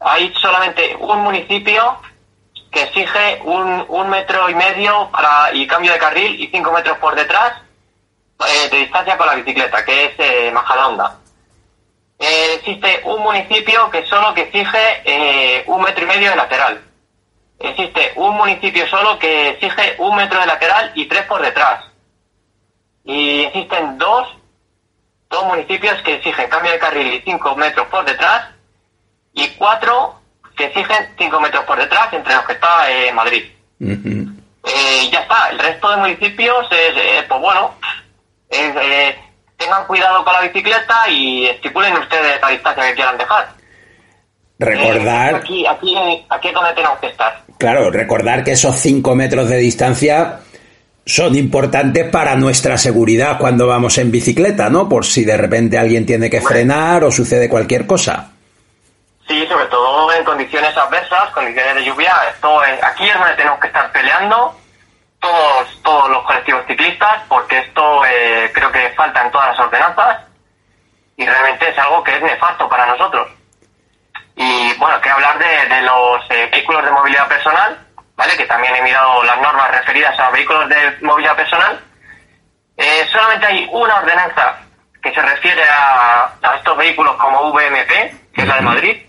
[0.00, 1.98] hay solamente un municipio
[2.70, 6.98] que exige un, un metro y medio para y cambio de carril y cinco metros
[6.98, 7.54] por detrás
[8.46, 11.18] eh, de distancia con la bicicleta, que es eh, Majadahonda.
[12.18, 16.90] existe un municipio que solo que exige un metro y medio de lateral
[17.60, 21.84] existe un municipio solo que exige un metro de lateral y tres por detrás.
[23.04, 24.28] Y existen dos,
[25.30, 28.48] dos municipios que exigen cambio de carril y cinco metros por detrás
[29.32, 30.20] y cuatro
[30.56, 33.44] que exigen cinco metros por detrás entre los que está eh, Madrid.
[33.80, 37.74] Eh, ya está, el resto de municipios es, eh, pues bueno,
[39.56, 43.48] tengan cuidado con la bicicleta y estipulen ustedes la distancia que quieran dejar.
[44.58, 45.36] Recordar.
[45.36, 45.96] aquí, aquí,
[46.28, 47.42] aquí es donde tenemos que estar.
[47.56, 50.40] Claro, recordar que esos 5 metros de distancia
[51.04, 54.88] son importantes para nuestra seguridad cuando vamos en bicicleta, ¿no?
[54.88, 58.30] Por si de repente alguien tiene que frenar o sucede cualquier cosa.
[59.26, 62.12] Sí, sobre todo en condiciones adversas, condiciones de lluvia.
[62.34, 64.54] Esto es, aquí es donde tenemos que estar peleando
[65.20, 70.24] todos, todos los colectivos ciclistas, porque esto eh, creo que falta en todas las ordenanzas
[71.16, 73.28] y realmente es algo que es nefasto para nosotros.
[74.36, 77.78] Y bueno, que hablar de, de los eh, vehículos de movilidad personal,
[78.20, 78.36] ¿vale?
[78.36, 81.80] Que también he mirado las normas referidas a vehículos de movilidad personal.
[82.76, 84.58] Eh, solamente hay una ordenanza
[85.02, 87.88] que se refiere a, a estos vehículos como VMP,
[88.34, 89.02] que es la de Madrid.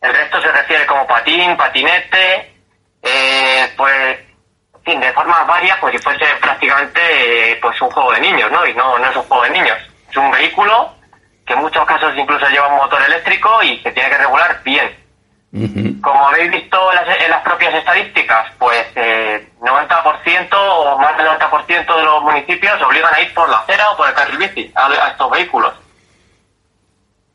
[0.00, 2.54] El resto se refiere como patín, patinete,
[3.02, 4.20] eh, pues,
[4.76, 7.00] en fin, de formas varias, pues si fuese prácticamente
[7.50, 8.64] eh, pues un juego de niños, ¿no?
[8.64, 9.78] Y no, no es un juego de niños.
[10.08, 10.94] Es un vehículo
[11.44, 15.05] que en muchos casos incluso lleva un motor eléctrico y se tiene que regular bien.
[16.02, 21.26] Como habéis visto en las, en las propias estadísticas, pues eh, 90% o más del
[21.26, 24.70] 90% de los municipios obligan a ir por la acera o por el carril bici
[24.74, 25.72] a, a estos vehículos.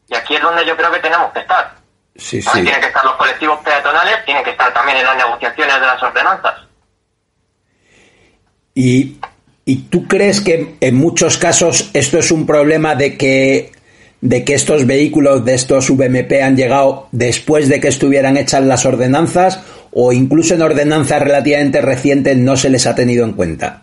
[0.08, 1.72] Y aquí es donde yo creo que tenemos que estar.
[2.16, 2.50] Sí, sí.
[2.52, 6.04] tienen que estar los colectivos peatonales, tienen que estar también en las negociaciones de las
[6.04, 6.56] ordenanzas.
[8.76, 9.20] ¿Y,
[9.66, 13.72] ¿Y tú crees que en muchos casos esto es un problema de que,
[14.22, 18.86] de que estos vehículos de estos VMP han llegado después de que estuvieran hechas las
[18.86, 23.82] ordenanzas o incluso en ordenanzas relativamente recientes no se les ha tenido en cuenta?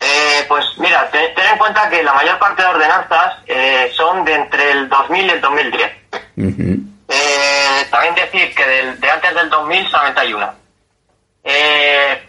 [0.00, 4.24] Eh, pues mira, te- ten en cuenta que la mayor parte de ordenanzas eh, son
[4.24, 5.90] de entre el 2000 y el 2010.
[6.38, 6.78] Ujú.
[7.08, 10.54] Eh, también decir que del- de antes del 2000 solamente hay una.
[11.44, 12.22] Eh,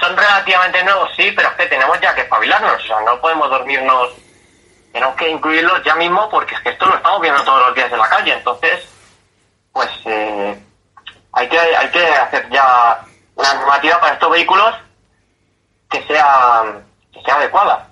[0.00, 3.50] son relativamente nuevos, sí, pero es que tenemos ya que espabilarnos, o sea, no podemos
[3.50, 4.10] dormirnos,
[4.92, 7.92] tenemos que incluirlos ya mismo porque es que esto lo estamos viendo todos los días
[7.92, 8.80] en la calle, entonces,
[9.72, 10.58] pues eh,
[11.32, 13.00] hay, que, hay que hacer ya
[13.34, 14.74] una normativa para estos vehículos
[15.90, 16.62] que sea,
[17.12, 17.88] que sea adecuada.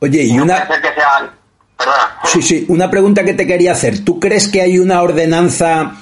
[0.00, 0.66] Oye, y No una...
[0.66, 1.30] puede ser que sean...
[1.76, 2.18] Perdona.
[2.24, 4.04] Sí, sí, una pregunta que te quería hacer.
[4.04, 5.92] ¿Tú crees que hay una ordenanza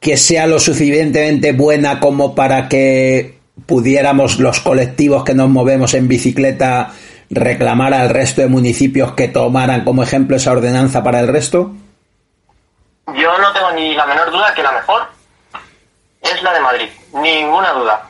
[0.00, 6.08] que sea lo suficientemente buena como para que pudiéramos los colectivos que nos movemos en
[6.08, 6.92] bicicleta
[7.30, 11.72] reclamar al resto de municipios que tomaran como ejemplo esa ordenanza para el resto?
[13.14, 15.02] Yo no tengo ni la menor duda que la mejor
[16.20, 18.02] es la de Madrid, ninguna duda.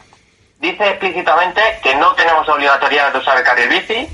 [0.61, 4.09] Dice explícitamente que no tenemos obligatoriedad de usar el carril bici,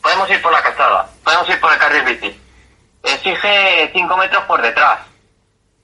[0.00, 2.40] podemos ir por la calzada, podemos ir por el carril bici.
[3.02, 5.00] Exige 5 metros por detrás.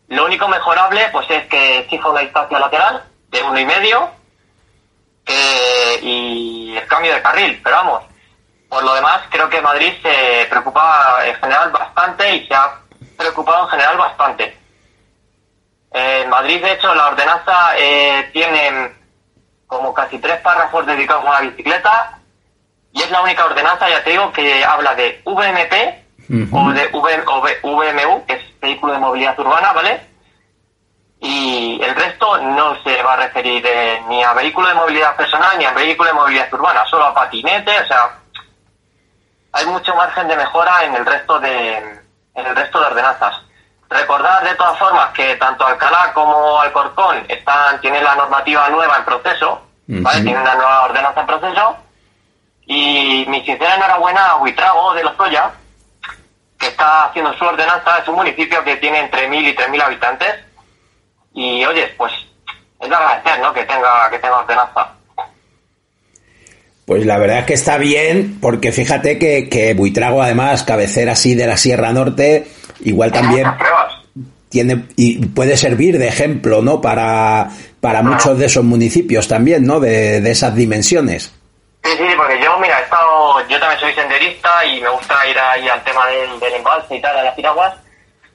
[0.08, 4.10] Lo único mejorable pues es que exige una distancia lateral de uno y medio
[5.26, 8.04] eh, y el cambio de carril, pero vamos,
[8.68, 12.72] por lo demás, creo que Madrid se preocupa en general bastante y se ha
[13.16, 14.44] preocupado en general bastante.
[15.92, 18.92] Eh, En Madrid, de hecho, la ordenanza eh, tiene
[19.66, 22.18] como casi tres párrafos dedicados a la bicicleta
[22.92, 26.05] y es la única ordenanza, ya te digo, que habla de VMP
[26.52, 30.00] o de V- o V- VMU, que es vehículo de movilidad urbana, ¿vale?
[31.20, 35.57] Y el resto no se va a referir eh, ni a vehículo de movilidad personal
[35.59, 38.11] ni a vehículo de movilidad urbana, solo a patinete, o sea,
[39.56, 41.78] hay mucho margen de mejora en el resto de
[42.34, 43.40] en el resto de ordenanzas.
[43.88, 49.04] Recordar de todas formas que tanto Alcalá como Alcorcón están tienen la normativa nueva en
[49.04, 49.62] proceso.
[49.86, 51.76] Tienen una nueva ordenanza en proceso
[52.66, 55.52] y mi sincera enhorabuena a Huitrago de Lozoya
[56.58, 60.34] que está haciendo su ordenanza, es un municipio que tiene entre 1.000 y 3.000 habitantes
[61.34, 62.12] y oye, pues
[62.80, 63.52] es de agradecer, ¿no?
[63.52, 64.86] Que tenga que tenga ordenanza.
[66.87, 71.35] Pues la verdad es que está bien, porque fíjate que, que Buitrago, además, cabecera así
[71.35, 72.46] de la Sierra Norte,
[72.81, 73.44] igual también
[74.49, 76.81] tiene y puede servir de ejemplo, ¿no?
[76.81, 77.49] Para,
[77.81, 79.81] para muchos de esos municipios también, ¿no?
[79.81, 81.35] De, de esas dimensiones.
[81.83, 85.37] Sí, sí, porque yo, mira, he estado, yo también soy senderista y me gusta ir
[85.38, 87.75] ahí al tema del, del embalse y tal, a las piraguas.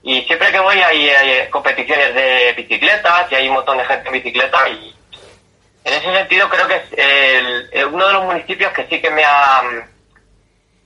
[0.04, 4.08] Y siempre que voy hay, hay competiciones de bicicletas y hay un montón de gente
[4.08, 4.94] en bicicleta y
[5.84, 9.10] en ese sentido creo que es el- el- uno de los municipios que sí que
[9.10, 9.62] me ha,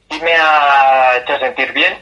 [0.09, 1.97] sí me ha hecho sentir bien.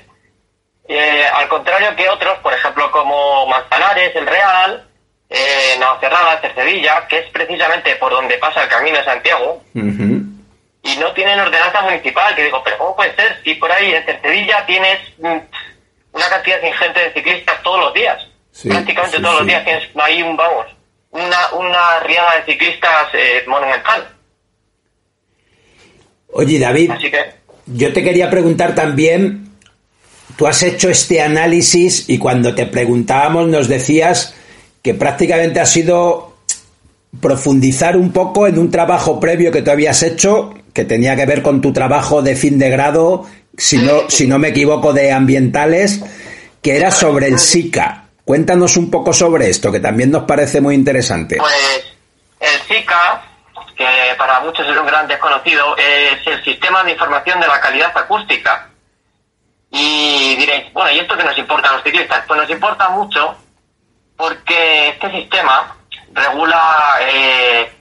[0.87, 4.87] Eh, al contrario que otros, por ejemplo, como Manzanares, El Real,
[5.29, 10.21] eh, Navacerrada, Cercedilla, que es precisamente por donde pasa el camino de Santiago, Ujú.
[10.83, 14.03] y no tienen ordenanza municipal, que digo, pero ¿cómo puede ser si por ahí en
[14.05, 15.37] Cercedilla tienes mm,
[16.11, 18.21] una cantidad ingente de ciclistas todos los días?
[18.51, 19.39] Sí, Prácticamente sí, todos sí.
[19.39, 20.67] los días tienes ahí un, vamos,
[21.13, 24.09] una, una riada de ciclistas eh, monumental.
[26.33, 27.19] Oye, David, Así que,
[27.67, 29.49] yo te quería preguntar también,
[30.35, 34.35] tú has hecho este análisis y cuando te preguntábamos nos decías
[34.81, 36.33] que prácticamente ha sido
[37.21, 41.43] profundizar un poco en un trabajo previo que tú habías hecho, que tenía que ver
[41.43, 46.01] con tu trabajo de fin de grado, si no, si no me equivoco, de ambientales,
[46.61, 48.02] que era sobre el SICA.
[48.25, 51.37] Cuéntanos un poco sobre esto, que también nos parece muy interesante.
[51.37, 51.95] Pues
[52.39, 53.21] el SICA,
[53.75, 53.85] que
[54.17, 58.69] para muchos es un gran desconocido, es el Sistema de Información de la Calidad Acústica.
[59.71, 62.23] Y diréis, bueno, ¿y esto qué nos importa a los ciclistas?
[62.27, 63.35] Pues nos importa mucho
[64.15, 65.75] porque este sistema
[66.13, 67.71] regula eh,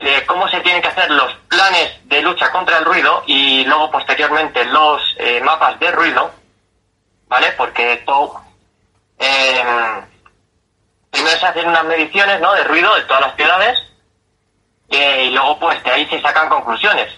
[0.00, 3.90] eh, cómo se tienen que hacer los planes de lucha contra el ruido y luego
[3.90, 6.32] posteriormente los eh, mapas de ruido,
[7.28, 7.52] ¿vale?
[7.52, 8.40] Porque todo,
[9.20, 9.62] eh,
[11.10, 12.52] primero se hacen unas mediciones, ¿no?
[12.54, 13.78] De ruido de todas las ciudades
[14.88, 17.12] eh, y luego pues de ahí se sacan conclusiones.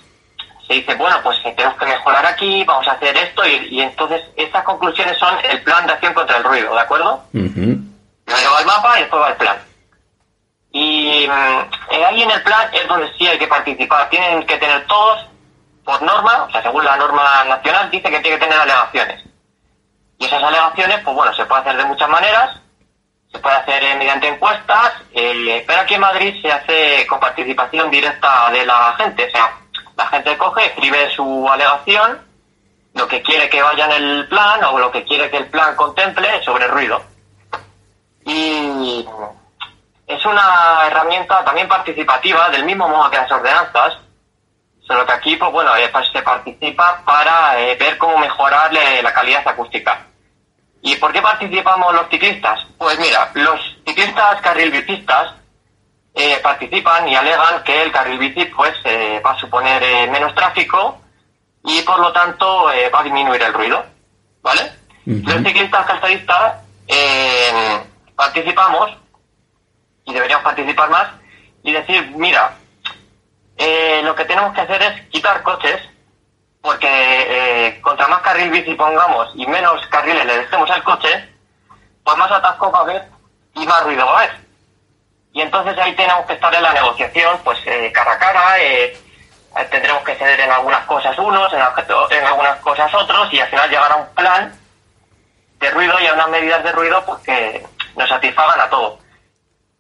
[0.67, 4.23] Se dice, bueno, pues tenemos que mejorar aquí, vamos a hacer esto y, y entonces
[4.37, 7.25] estas conclusiones son el plan de acción contra el ruido, ¿de acuerdo?
[7.33, 7.79] Ujú.
[8.25, 9.57] Primero va el mapa y después va el plan.
[10.73, 14.09] Y mm, eh, ahí en el plan es donde sí hay que participar.
[14.09, 15.27] Tienen que tener todos,
[15.85, 19.23] por norma, o sea, según la norma nacional, dice que tiene que tener alegaciones.
[20.23, 22.57] Y esas alegaciones, pues bueno, se puede hacer de muchas maneras.
[23.33, 27.91] Se puede hacer eh, mediante encuestas, eh, pero aquí en Madrid se hace con participación
[27.91, 29.27] directa de la gente.
[29.27, 29.51] O sea,
[29.97, 32.21] la gente coge, escribe su alegación,
[32.95, 35.75] lo que quiere que vaya en el plan o lo que quiere que el plan
[35.75, 37.03] contemple sobre ruido.
[38.25, 39.05] Y
[40.07, 43.99] es una herramienta también participativa, del mismo modo que las ordenanzas,
[44.87, 50.12] solo que aquí, pues bueno, eh, se participa para ver cómo mejorar la calidad acústica.
[50.83, 52.67] ¿Y por qué participamos los ciclistas?
[52.77, 55.35] Pues mira, los ciclistas carril bicistas
[56.15, 60.35] eh, participan y alegan que el carril bici pues eh, va a suponer eh, menos
[60.35, 61.01] tráfico
[61.65, 63.85] y por lo tanto eh, va a disminuir el ruido,
[64.43, 64.73] ¿vale?
[65.07, 66.55] Los ciclistas calzadistas
[66.89, 67.81] eh,
[68.17, 68.91] participamos
[70.05, 71.09] y deberíamos participar más
[71.63, 72.57] y decir, mira,
[73.57, 75.81] eh, lo que tenemos que hacer es quitar coches
[76.63, 81.29] porque eh, contra más carril bici pongamos y menos carriles le dejemos al coche,
[82.05, 83.09] pues más atasco va a haber
[83.55, 84.41] y más ruido va a haber.
[85.33, 88.97] Y entonces ahí tenemos que estar en la negociación, pues eh, cara a cara, eh,
[89.57, 93.49] eh, tendremos que ceder en algunas cosas unos, en, en algunas cosas otros y al
[93.49, 94.55] final llegar a un plan
[95.59, 98.99] de ruido y a unas medidas de ruido pues que nos satisfagan a todos.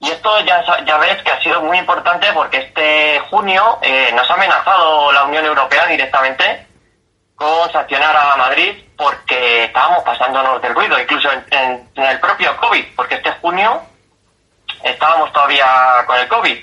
[0.02, 4.34] Y esto ya ves que ha sido muy importante porque este junio eh, nos ha
[4.34, 6.66] amenazado la Unión Europea directamente
[7.72, 12.84] sancionar a Madrid porque estábamos pasándonos del ruido, incluso en, en- en el propio COVID,
[12.96, 13.82] porque este junio
[14.84, 15.66] estábamos todavía
[16.06, 16.58] con el COVID.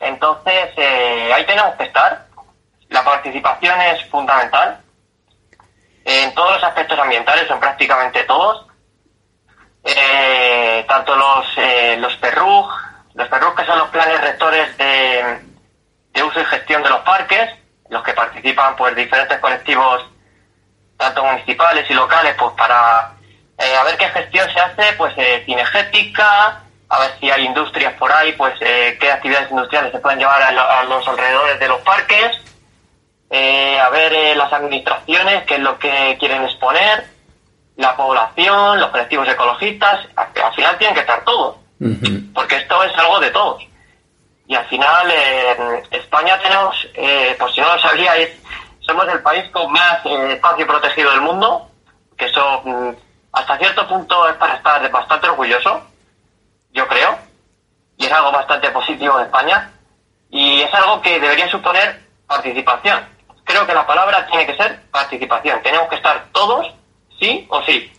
[0.00, 2.26] Entonces, eh, ahí tenemos que estar.
[2.88, 4.80] La participación es fundamental
[6.04, 8.66] en todos los aspectos ambientales, en prácticamente todos.
[9.84, 12.68] Eh, tanto los, eh, los PERRUG,
[13.14, 15.40] los PERRUG que son los planes rectores de,
[16.12, 17.50] de uso y gestión de los parques,
[17.90, 20.04] los que participan pues diferentes colectivos,
[20.96, 23.12] tanto municipales y locales, pues para
[23.58, 26.60] eh, a ver qué gestión se hace, pues eh, cinegética,
[26.90, 30.42] a ver si hay industrias por ahí, pues eh, qué actividades industriales se pueden llevar
[30.42, 32.40] a, lo- a los alrededores de los parques,
[33.30, 37.06] eh, a ver eh, las administraciones, qué es lo que quieren exponer,
[37.76, 41.56] la población, los colectivos ecologistas, al, al final tienen que estar todos,
[42.34, 43.62] porque esto es algo de todos.
[44.48, 48.30] Y al final, eh, España tenemos, eh, por si no lo sabíais,
[48.80, 51.68] somos el país con más eh, espacio protegido del mundo,
[52.16, 52.88] que eso mm,
[53.30, 55.82] hasta cierto punto es para estar bastante orgulloso,
[56.72, 57.18] yo creo,
[57.98, 59.70] y es algo bastante positivo de España,
[60.30, 63.06] y es algo que debería suponer participación.
[63.44, 65.62] Creo que la palabra tiene que ser participación.
[65.62, 66.66] Tenemos que estar todos,
[67.20, 67.92] sí o sí.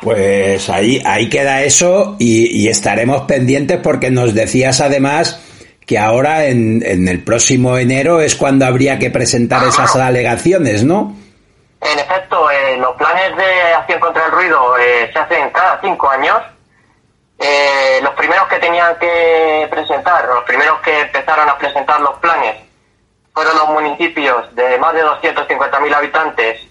[0.00, 5.40] Pues ahí, ahí queda eso y, y estaremos pendientes porque nos decías además
[5.88, 11.16] que ahora en, en el próximo enero es cuando habría que presentar esas alegaciones, ¿no?
[11.80, 16.10] En efecto, eh, los planes de acción contra el ruido eh, se hacen cada cinco
[16.10, 16.36] años.
[17.38, 22.56] Eh, los primeros que tenían que presentar, los primeros que empezaron a presentar los planes,
[23.32, 26.67] fueron los municipios de más de 250.000 habitantes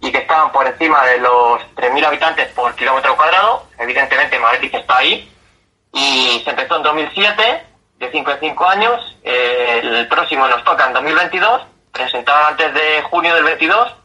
[0.00, 3.66] y que estaban por encima de los 3.000 habitantes por kilómetro cuadrado.
[3.78, 5.32] Evidentemente Madrid está ahí.
[5.92, 7.66] Y se empezó en 2007,
[7.98, 9.16] de 5 en 5 años.
[9.22, 13.96] Eh, el próximo nos toca en 2022, presentar antes de junio del 22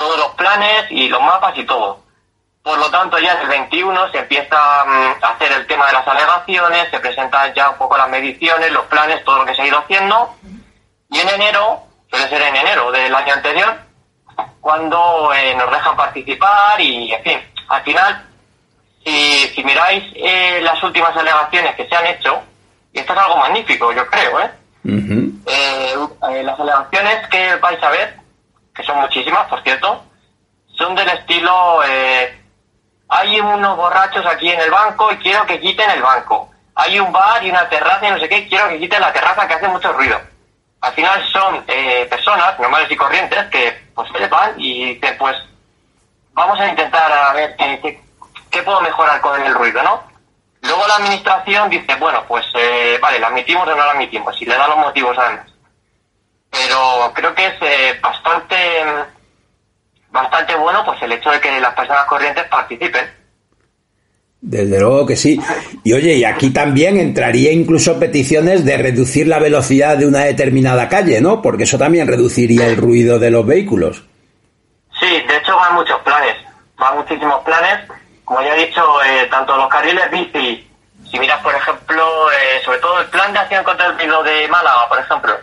[0.00, 2.00] todos los planes y los mapas y todo.
[2.62, 4.56] Por lo tanto, ya en el 21 se empieza
[4.86, 8.72] mm, a hacer el tema de las alegaciones, se presentan ya un poco las mediciones,
[8.72, 10.34] los planes, todo lo que se ha ido haciendo.
[11.10, 13.76] Y en enero, suele ser en enero del año anterior,
[14.60, 17.38] cuando eh, nos dejan participar y, en fin,
[17.68, 18.26] al final,
[19.04, 22.40] si, si miráis eh, las últimas alegaciones que se han hecho,
[22.92, 24.50] y esto es algo magnífico, yo creo, ¿eh?
[24.84, 28.16] Eh, las alegaciones que vais a ver,
[28.74, 30.04] que son muchísimas, por cierto,
[30.76, 31.80] son del estilo,
[33.08, 36.50] hay unos borrachos aquí en el banco y quiero que quiten el banco.
[36.74, 39.46] Hay un bar y una terraza y no sé qué, quiero que quiten la terraza
[39.46, 40.18] que hace mucho ruido.
[40.80, 41.64] Al final son
[42.08, 45.36] personas normales y corrientes que pues van y dicen pues
[46.32, 48.00] vamos a intentar a ver qué,
[48.50, 50.02] qué, puedo mejorar con el ruido, ¿no?
[50.62, 54.40] Luego la administración dice, bueno, pues eh, vale, ¿la admitimos o no la admitimos?
[54.40, 55.46] Y le da los motivos además.
[56.50, 58.84] Pero creo que es eh, bastante
[60.10, 63.19] bastante bueno pues el hecho de que las personas corrientes participen.
[64.42, 65.38] Desde luego que sí.
[65.84, 70.88] Y oye, y aquí también entraría incluso peticiones de reducir la velocidad de una determinada
[70.88, 71.42] calle, ¿no?
[71.42, 74.02] Porque eso también reduciría el ruido de los vehículos.
[74.98, 76.36] Sí, de hecho van muchos planes,
[76.78, 77.86] van muchísimos planes.
[78.24, 80.66] Como ya he dicho, eh, tanto los carriles bici,
[81.10, 84.48] si miras, por ejemplo, eh, sobre todo el plan de acción contra el ruido de
[84.48, 85.34] Málaga, por ejemplo,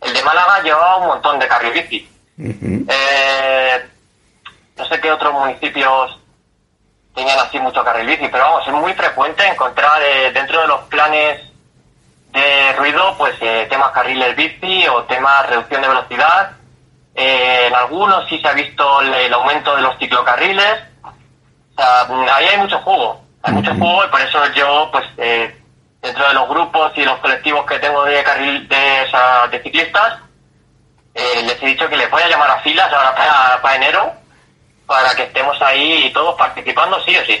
[0.00, 2.08] el de Málaga llevaba un montón de carriles bici.
[2.38, 3.84] eh,
[4.76, 6.18] no sé qué otros municipios
[7.14, 10.80] tenían así mucho carril bici, pero vamos, es muy frecuente encontrar eh, dentro de los
[10.82, 11.40] planes
[12.32, 16.50] de ruido, pues eh, temas carriles bici o temas reducción de velocidad.
[17.14, 20.82] Eh, en algunos sí se ha visto el, aumento de los ciclocarriles.
[21.04, 22.02] O sea,
[22.34, 26.48] ahí hay mucho juego, hay mucho juego y por eso yo, pues, dentro de los
[26.48, 29.06] grupos y los colectivos que tengo de carril de,
[29.50, 30.18] de ciclistas,
[31.14, 34.23] les he dicho que les voy a llamar a filas ahora para, para enero
[34.86, 37.36] para que estemos ahí todos participando, sí o sí.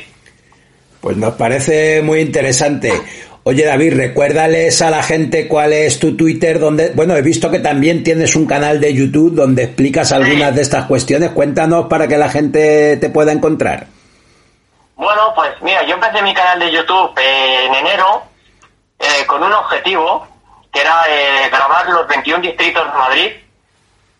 [1.00, 2.92] Pues nos parece muy interesante.
[3.46, 7.58] Oye David, recuérdales a la gente cuál es tu Twitter, donde, bueno, he visto que
[7.58, 11.30] también tienes un canal de YouTube donde explicas algunas de estas cuestiones.
[11.32, 13.86] Cuéntanos para que la gente te pueda encontrar.
[14.96, 18.22] Bueno, pues mira, yo empecé mi canal de YouTube en enero
[18.98, 20.26] eh, con un objetivo
[20.72, 23.30] que era eh, grabar los 21 distritos de Madrid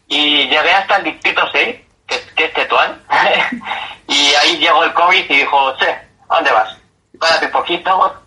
[0.09, 1.77] y llegué hasta el distrito 6
[2.07, 3.03] que, que es Tetuán.
[4.09, 6.77] y ahí llegó el COVID y dijo, che, ¿a dónde vas?
[7.19, 8.23] Párate un poquito.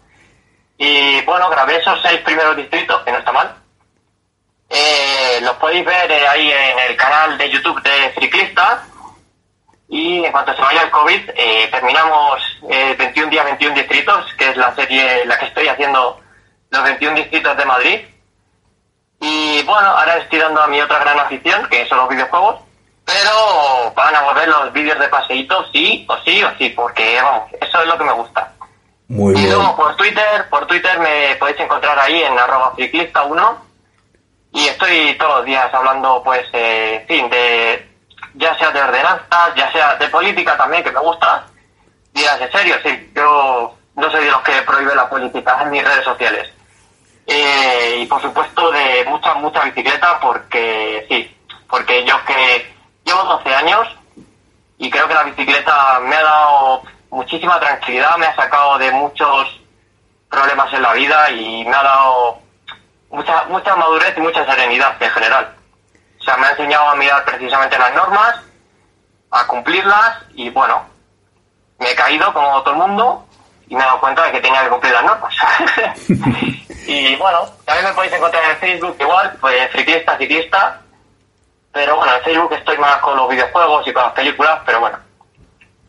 [0.78, 3.56] Y bueno, grabé esos seis primeros distritos, que no está mal.
[4.70, 8.84] Eh, los podéis ver eh, ahí en el canal de YouTube de Ciclista.
[9.90, 14.58] Y en cuanto se vaya el COVID, eh, terminamos 21 días, 21 distritos, que es
[14.58, 16.20] la serie la que estoy haciendo
[16.70, 18.00] los 21 distritos de Madrid.
[19.22, 22.67] Y bueno, ahora estoy dando a mi otra gran afición, que son los videojuegos.
[23.08, 27.50] Pero van a volver los vídeos de paseitos sí o sí o sí, porque vamos,
[27.62, 28.52] eso es lo que me gusta.
[29.08, 29.54] Muy y bien.
[29.54, 33.66] luego por Twitter, por Twitter me podéis encontrar ahí en arroba ciclista 1
[34.52, 37.90] y estoy todos los días hablando pues, eh, en fin, de
[38.34, 41.46] ya sea de ordenanzas, ya sea de política también, que me gusta.
[42.14, 45.84] Días en serio, sí, yo no soy de los que prohíbe la política en mis
[45.84, 46.50] redes sociales.
[47.26, 51.38] Eh, y por supuesto de mucha, mucha bicicleta porque sí,
[51.70, 52.77] porque yo que
[53.08, 53.88] Llevo 12 años
[54.78, 59.62] y creo que la bicicleta me ha dado muchísima tranquilidad, me ha sacado de muchos
[60.30, 62.40] problemas en la vida y me ha dado
[63.10, 65.56] mucha, mucha madurez y mucha serenidad en general.
[66.20, 68.42] O sea, me ha enseñado a mirar precisamente las normas,
[69.32, 70.84] a cumplirlas y bueno,
[71.80, 73.26] me he caído como todo el mundo
[73.70, 75.34] y me he dado cuenta de que tenía que cumplir las normas.
[76.88, 80.82] y bueno, también me podéis encontrar en Facebook igual, pues ciclista, ciclista,
[81.78, 84.98] pero bueno, en Facebook estoy más con los videojuegos y con las películas, pero bueno.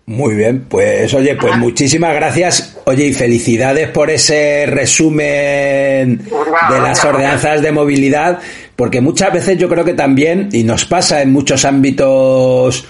[0.05, 2.78] Muy bien, pues oye, pues muchísimas gracias.
[2.84, 8.39] Oye, y felicidades por ese resumen de las ordenanzas de movilidad,
[8.76, 12.84] porque muchas veces yo creo que también, y nos pasa en muchos ámbitos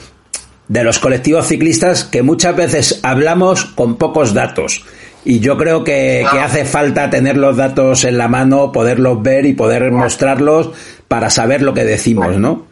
[0.66, 4.84] de los colectivos ciclistas, que muchas veces hablamos con pocos datos.
[5.24, 9.46] Y yo creo que, que hace falta tener los datos en la mano, poderlos ver
[9.46, 10.70] y poder mostrarlos
[11.06, 12.66] para saber lo que decimos, ¿no?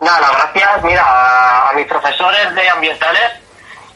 [0.00, 1.04] Nada, gracias, mira,
[1.68, 3.32] a, mis profesores de ambientales,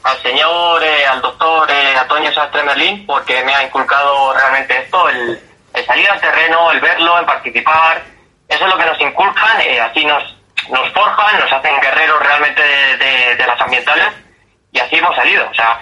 [0.02, 5.09] al señor, eh, al doctor eh, Antonio Sastre Merlín, porque me ha inculcado realmente esto,
[5.09, 5.40] el,
[5.86, 8.02] salir al terreno, el verlo, el participar,
[8.46, 10.22] eso es lo que nos inculcan, eh, así nos,
[10.68, 14.09] nos forjan, nos hacen guerreros realmente de, de, las ambientales,
[14.72, 15.80] y así hemos salido, o sea,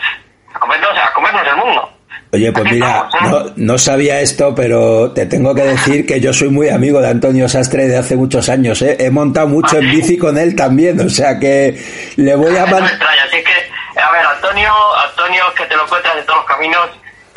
[0.54, 1.91] a comernos, a comernos el mundo.
[2.34, 6.48] Oye, pues mira, no, no, sabía esto, pero te tengo que decir que yo soy
[6.48, 8.80] muy amigo de Antonio Sastre de hace muchos años.
[8.80, 8.96] ¿eh?
[8.98, 11.78] He montado mucho en bici con él también, o sea que
[12.16, 12.64] le voy a...
[12.64, 12.84] Man...
[12.84, 14.72] así que, a ver, Antonio,
[15.10, 16.88] Antonio, que te lo encuentras en todos los caminos,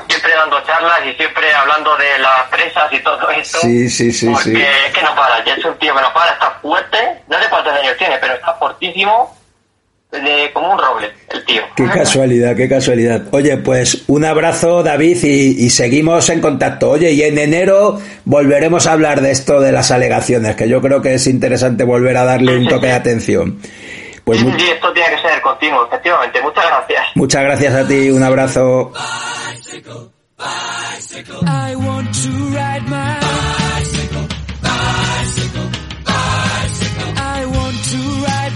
[0.07, 3.57] siempre dando charlas y siempre hablando de las presas y todo esto.
[3.59, 4.27] Sí, sí, sí.
[4.27, 4.65] Porque sí.
[4.87, 6.97] es que no para, ya es un tío que no para, está fuerte,
[7.27, 9.35] no sé cuántos años tiene, pero está fortísimo
[10.23, 11.61] de, como un roble, el tío.
[11.75, 13.23] Qué casualidad, qué casualidad.
[13.31, 16.91] Oye, pues un abrazo, David, y, y, seguimos en contacto.
[16.91, 21.01] Oye, y en enero volveremos a hablar de esto de las alegaciones, que yo creo
[21.01, 23.59] que es interesante volver a darle un toque de atención.
[24.25, 26.41] Pues sí, sí, esto tiene que ser continuo, efectivamente.
[26.41, 27.05] Muchas gracias.
[27.13, 28.91] muchas gracias a ti, un abrazo.
[31.47, 33.54] I want to ride my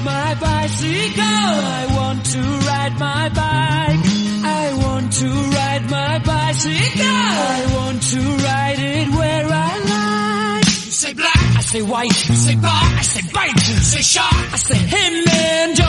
[0.07, 4.05] I want to ride my bike.
[4.43, 6.09] I want to ride my.
[6.61, 10.65] I want to ride it where I like.
[10.65, 12.11] Say black, I say white.
[12.11, 15.13] Say I say say I say him.
[15.29, 15.79] And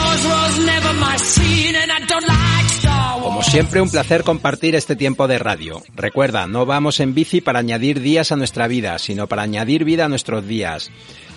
[1.76, 2.60] and I don't like.
[3.22, 5.82] Como siempre, un placer compartir este tiempo de radio.
[5.94, 10.06] Recuerda, no vamos en bici para añadir días a nuestra vida, sino para añadir vida
[10.06, 10.90] a nuestros días.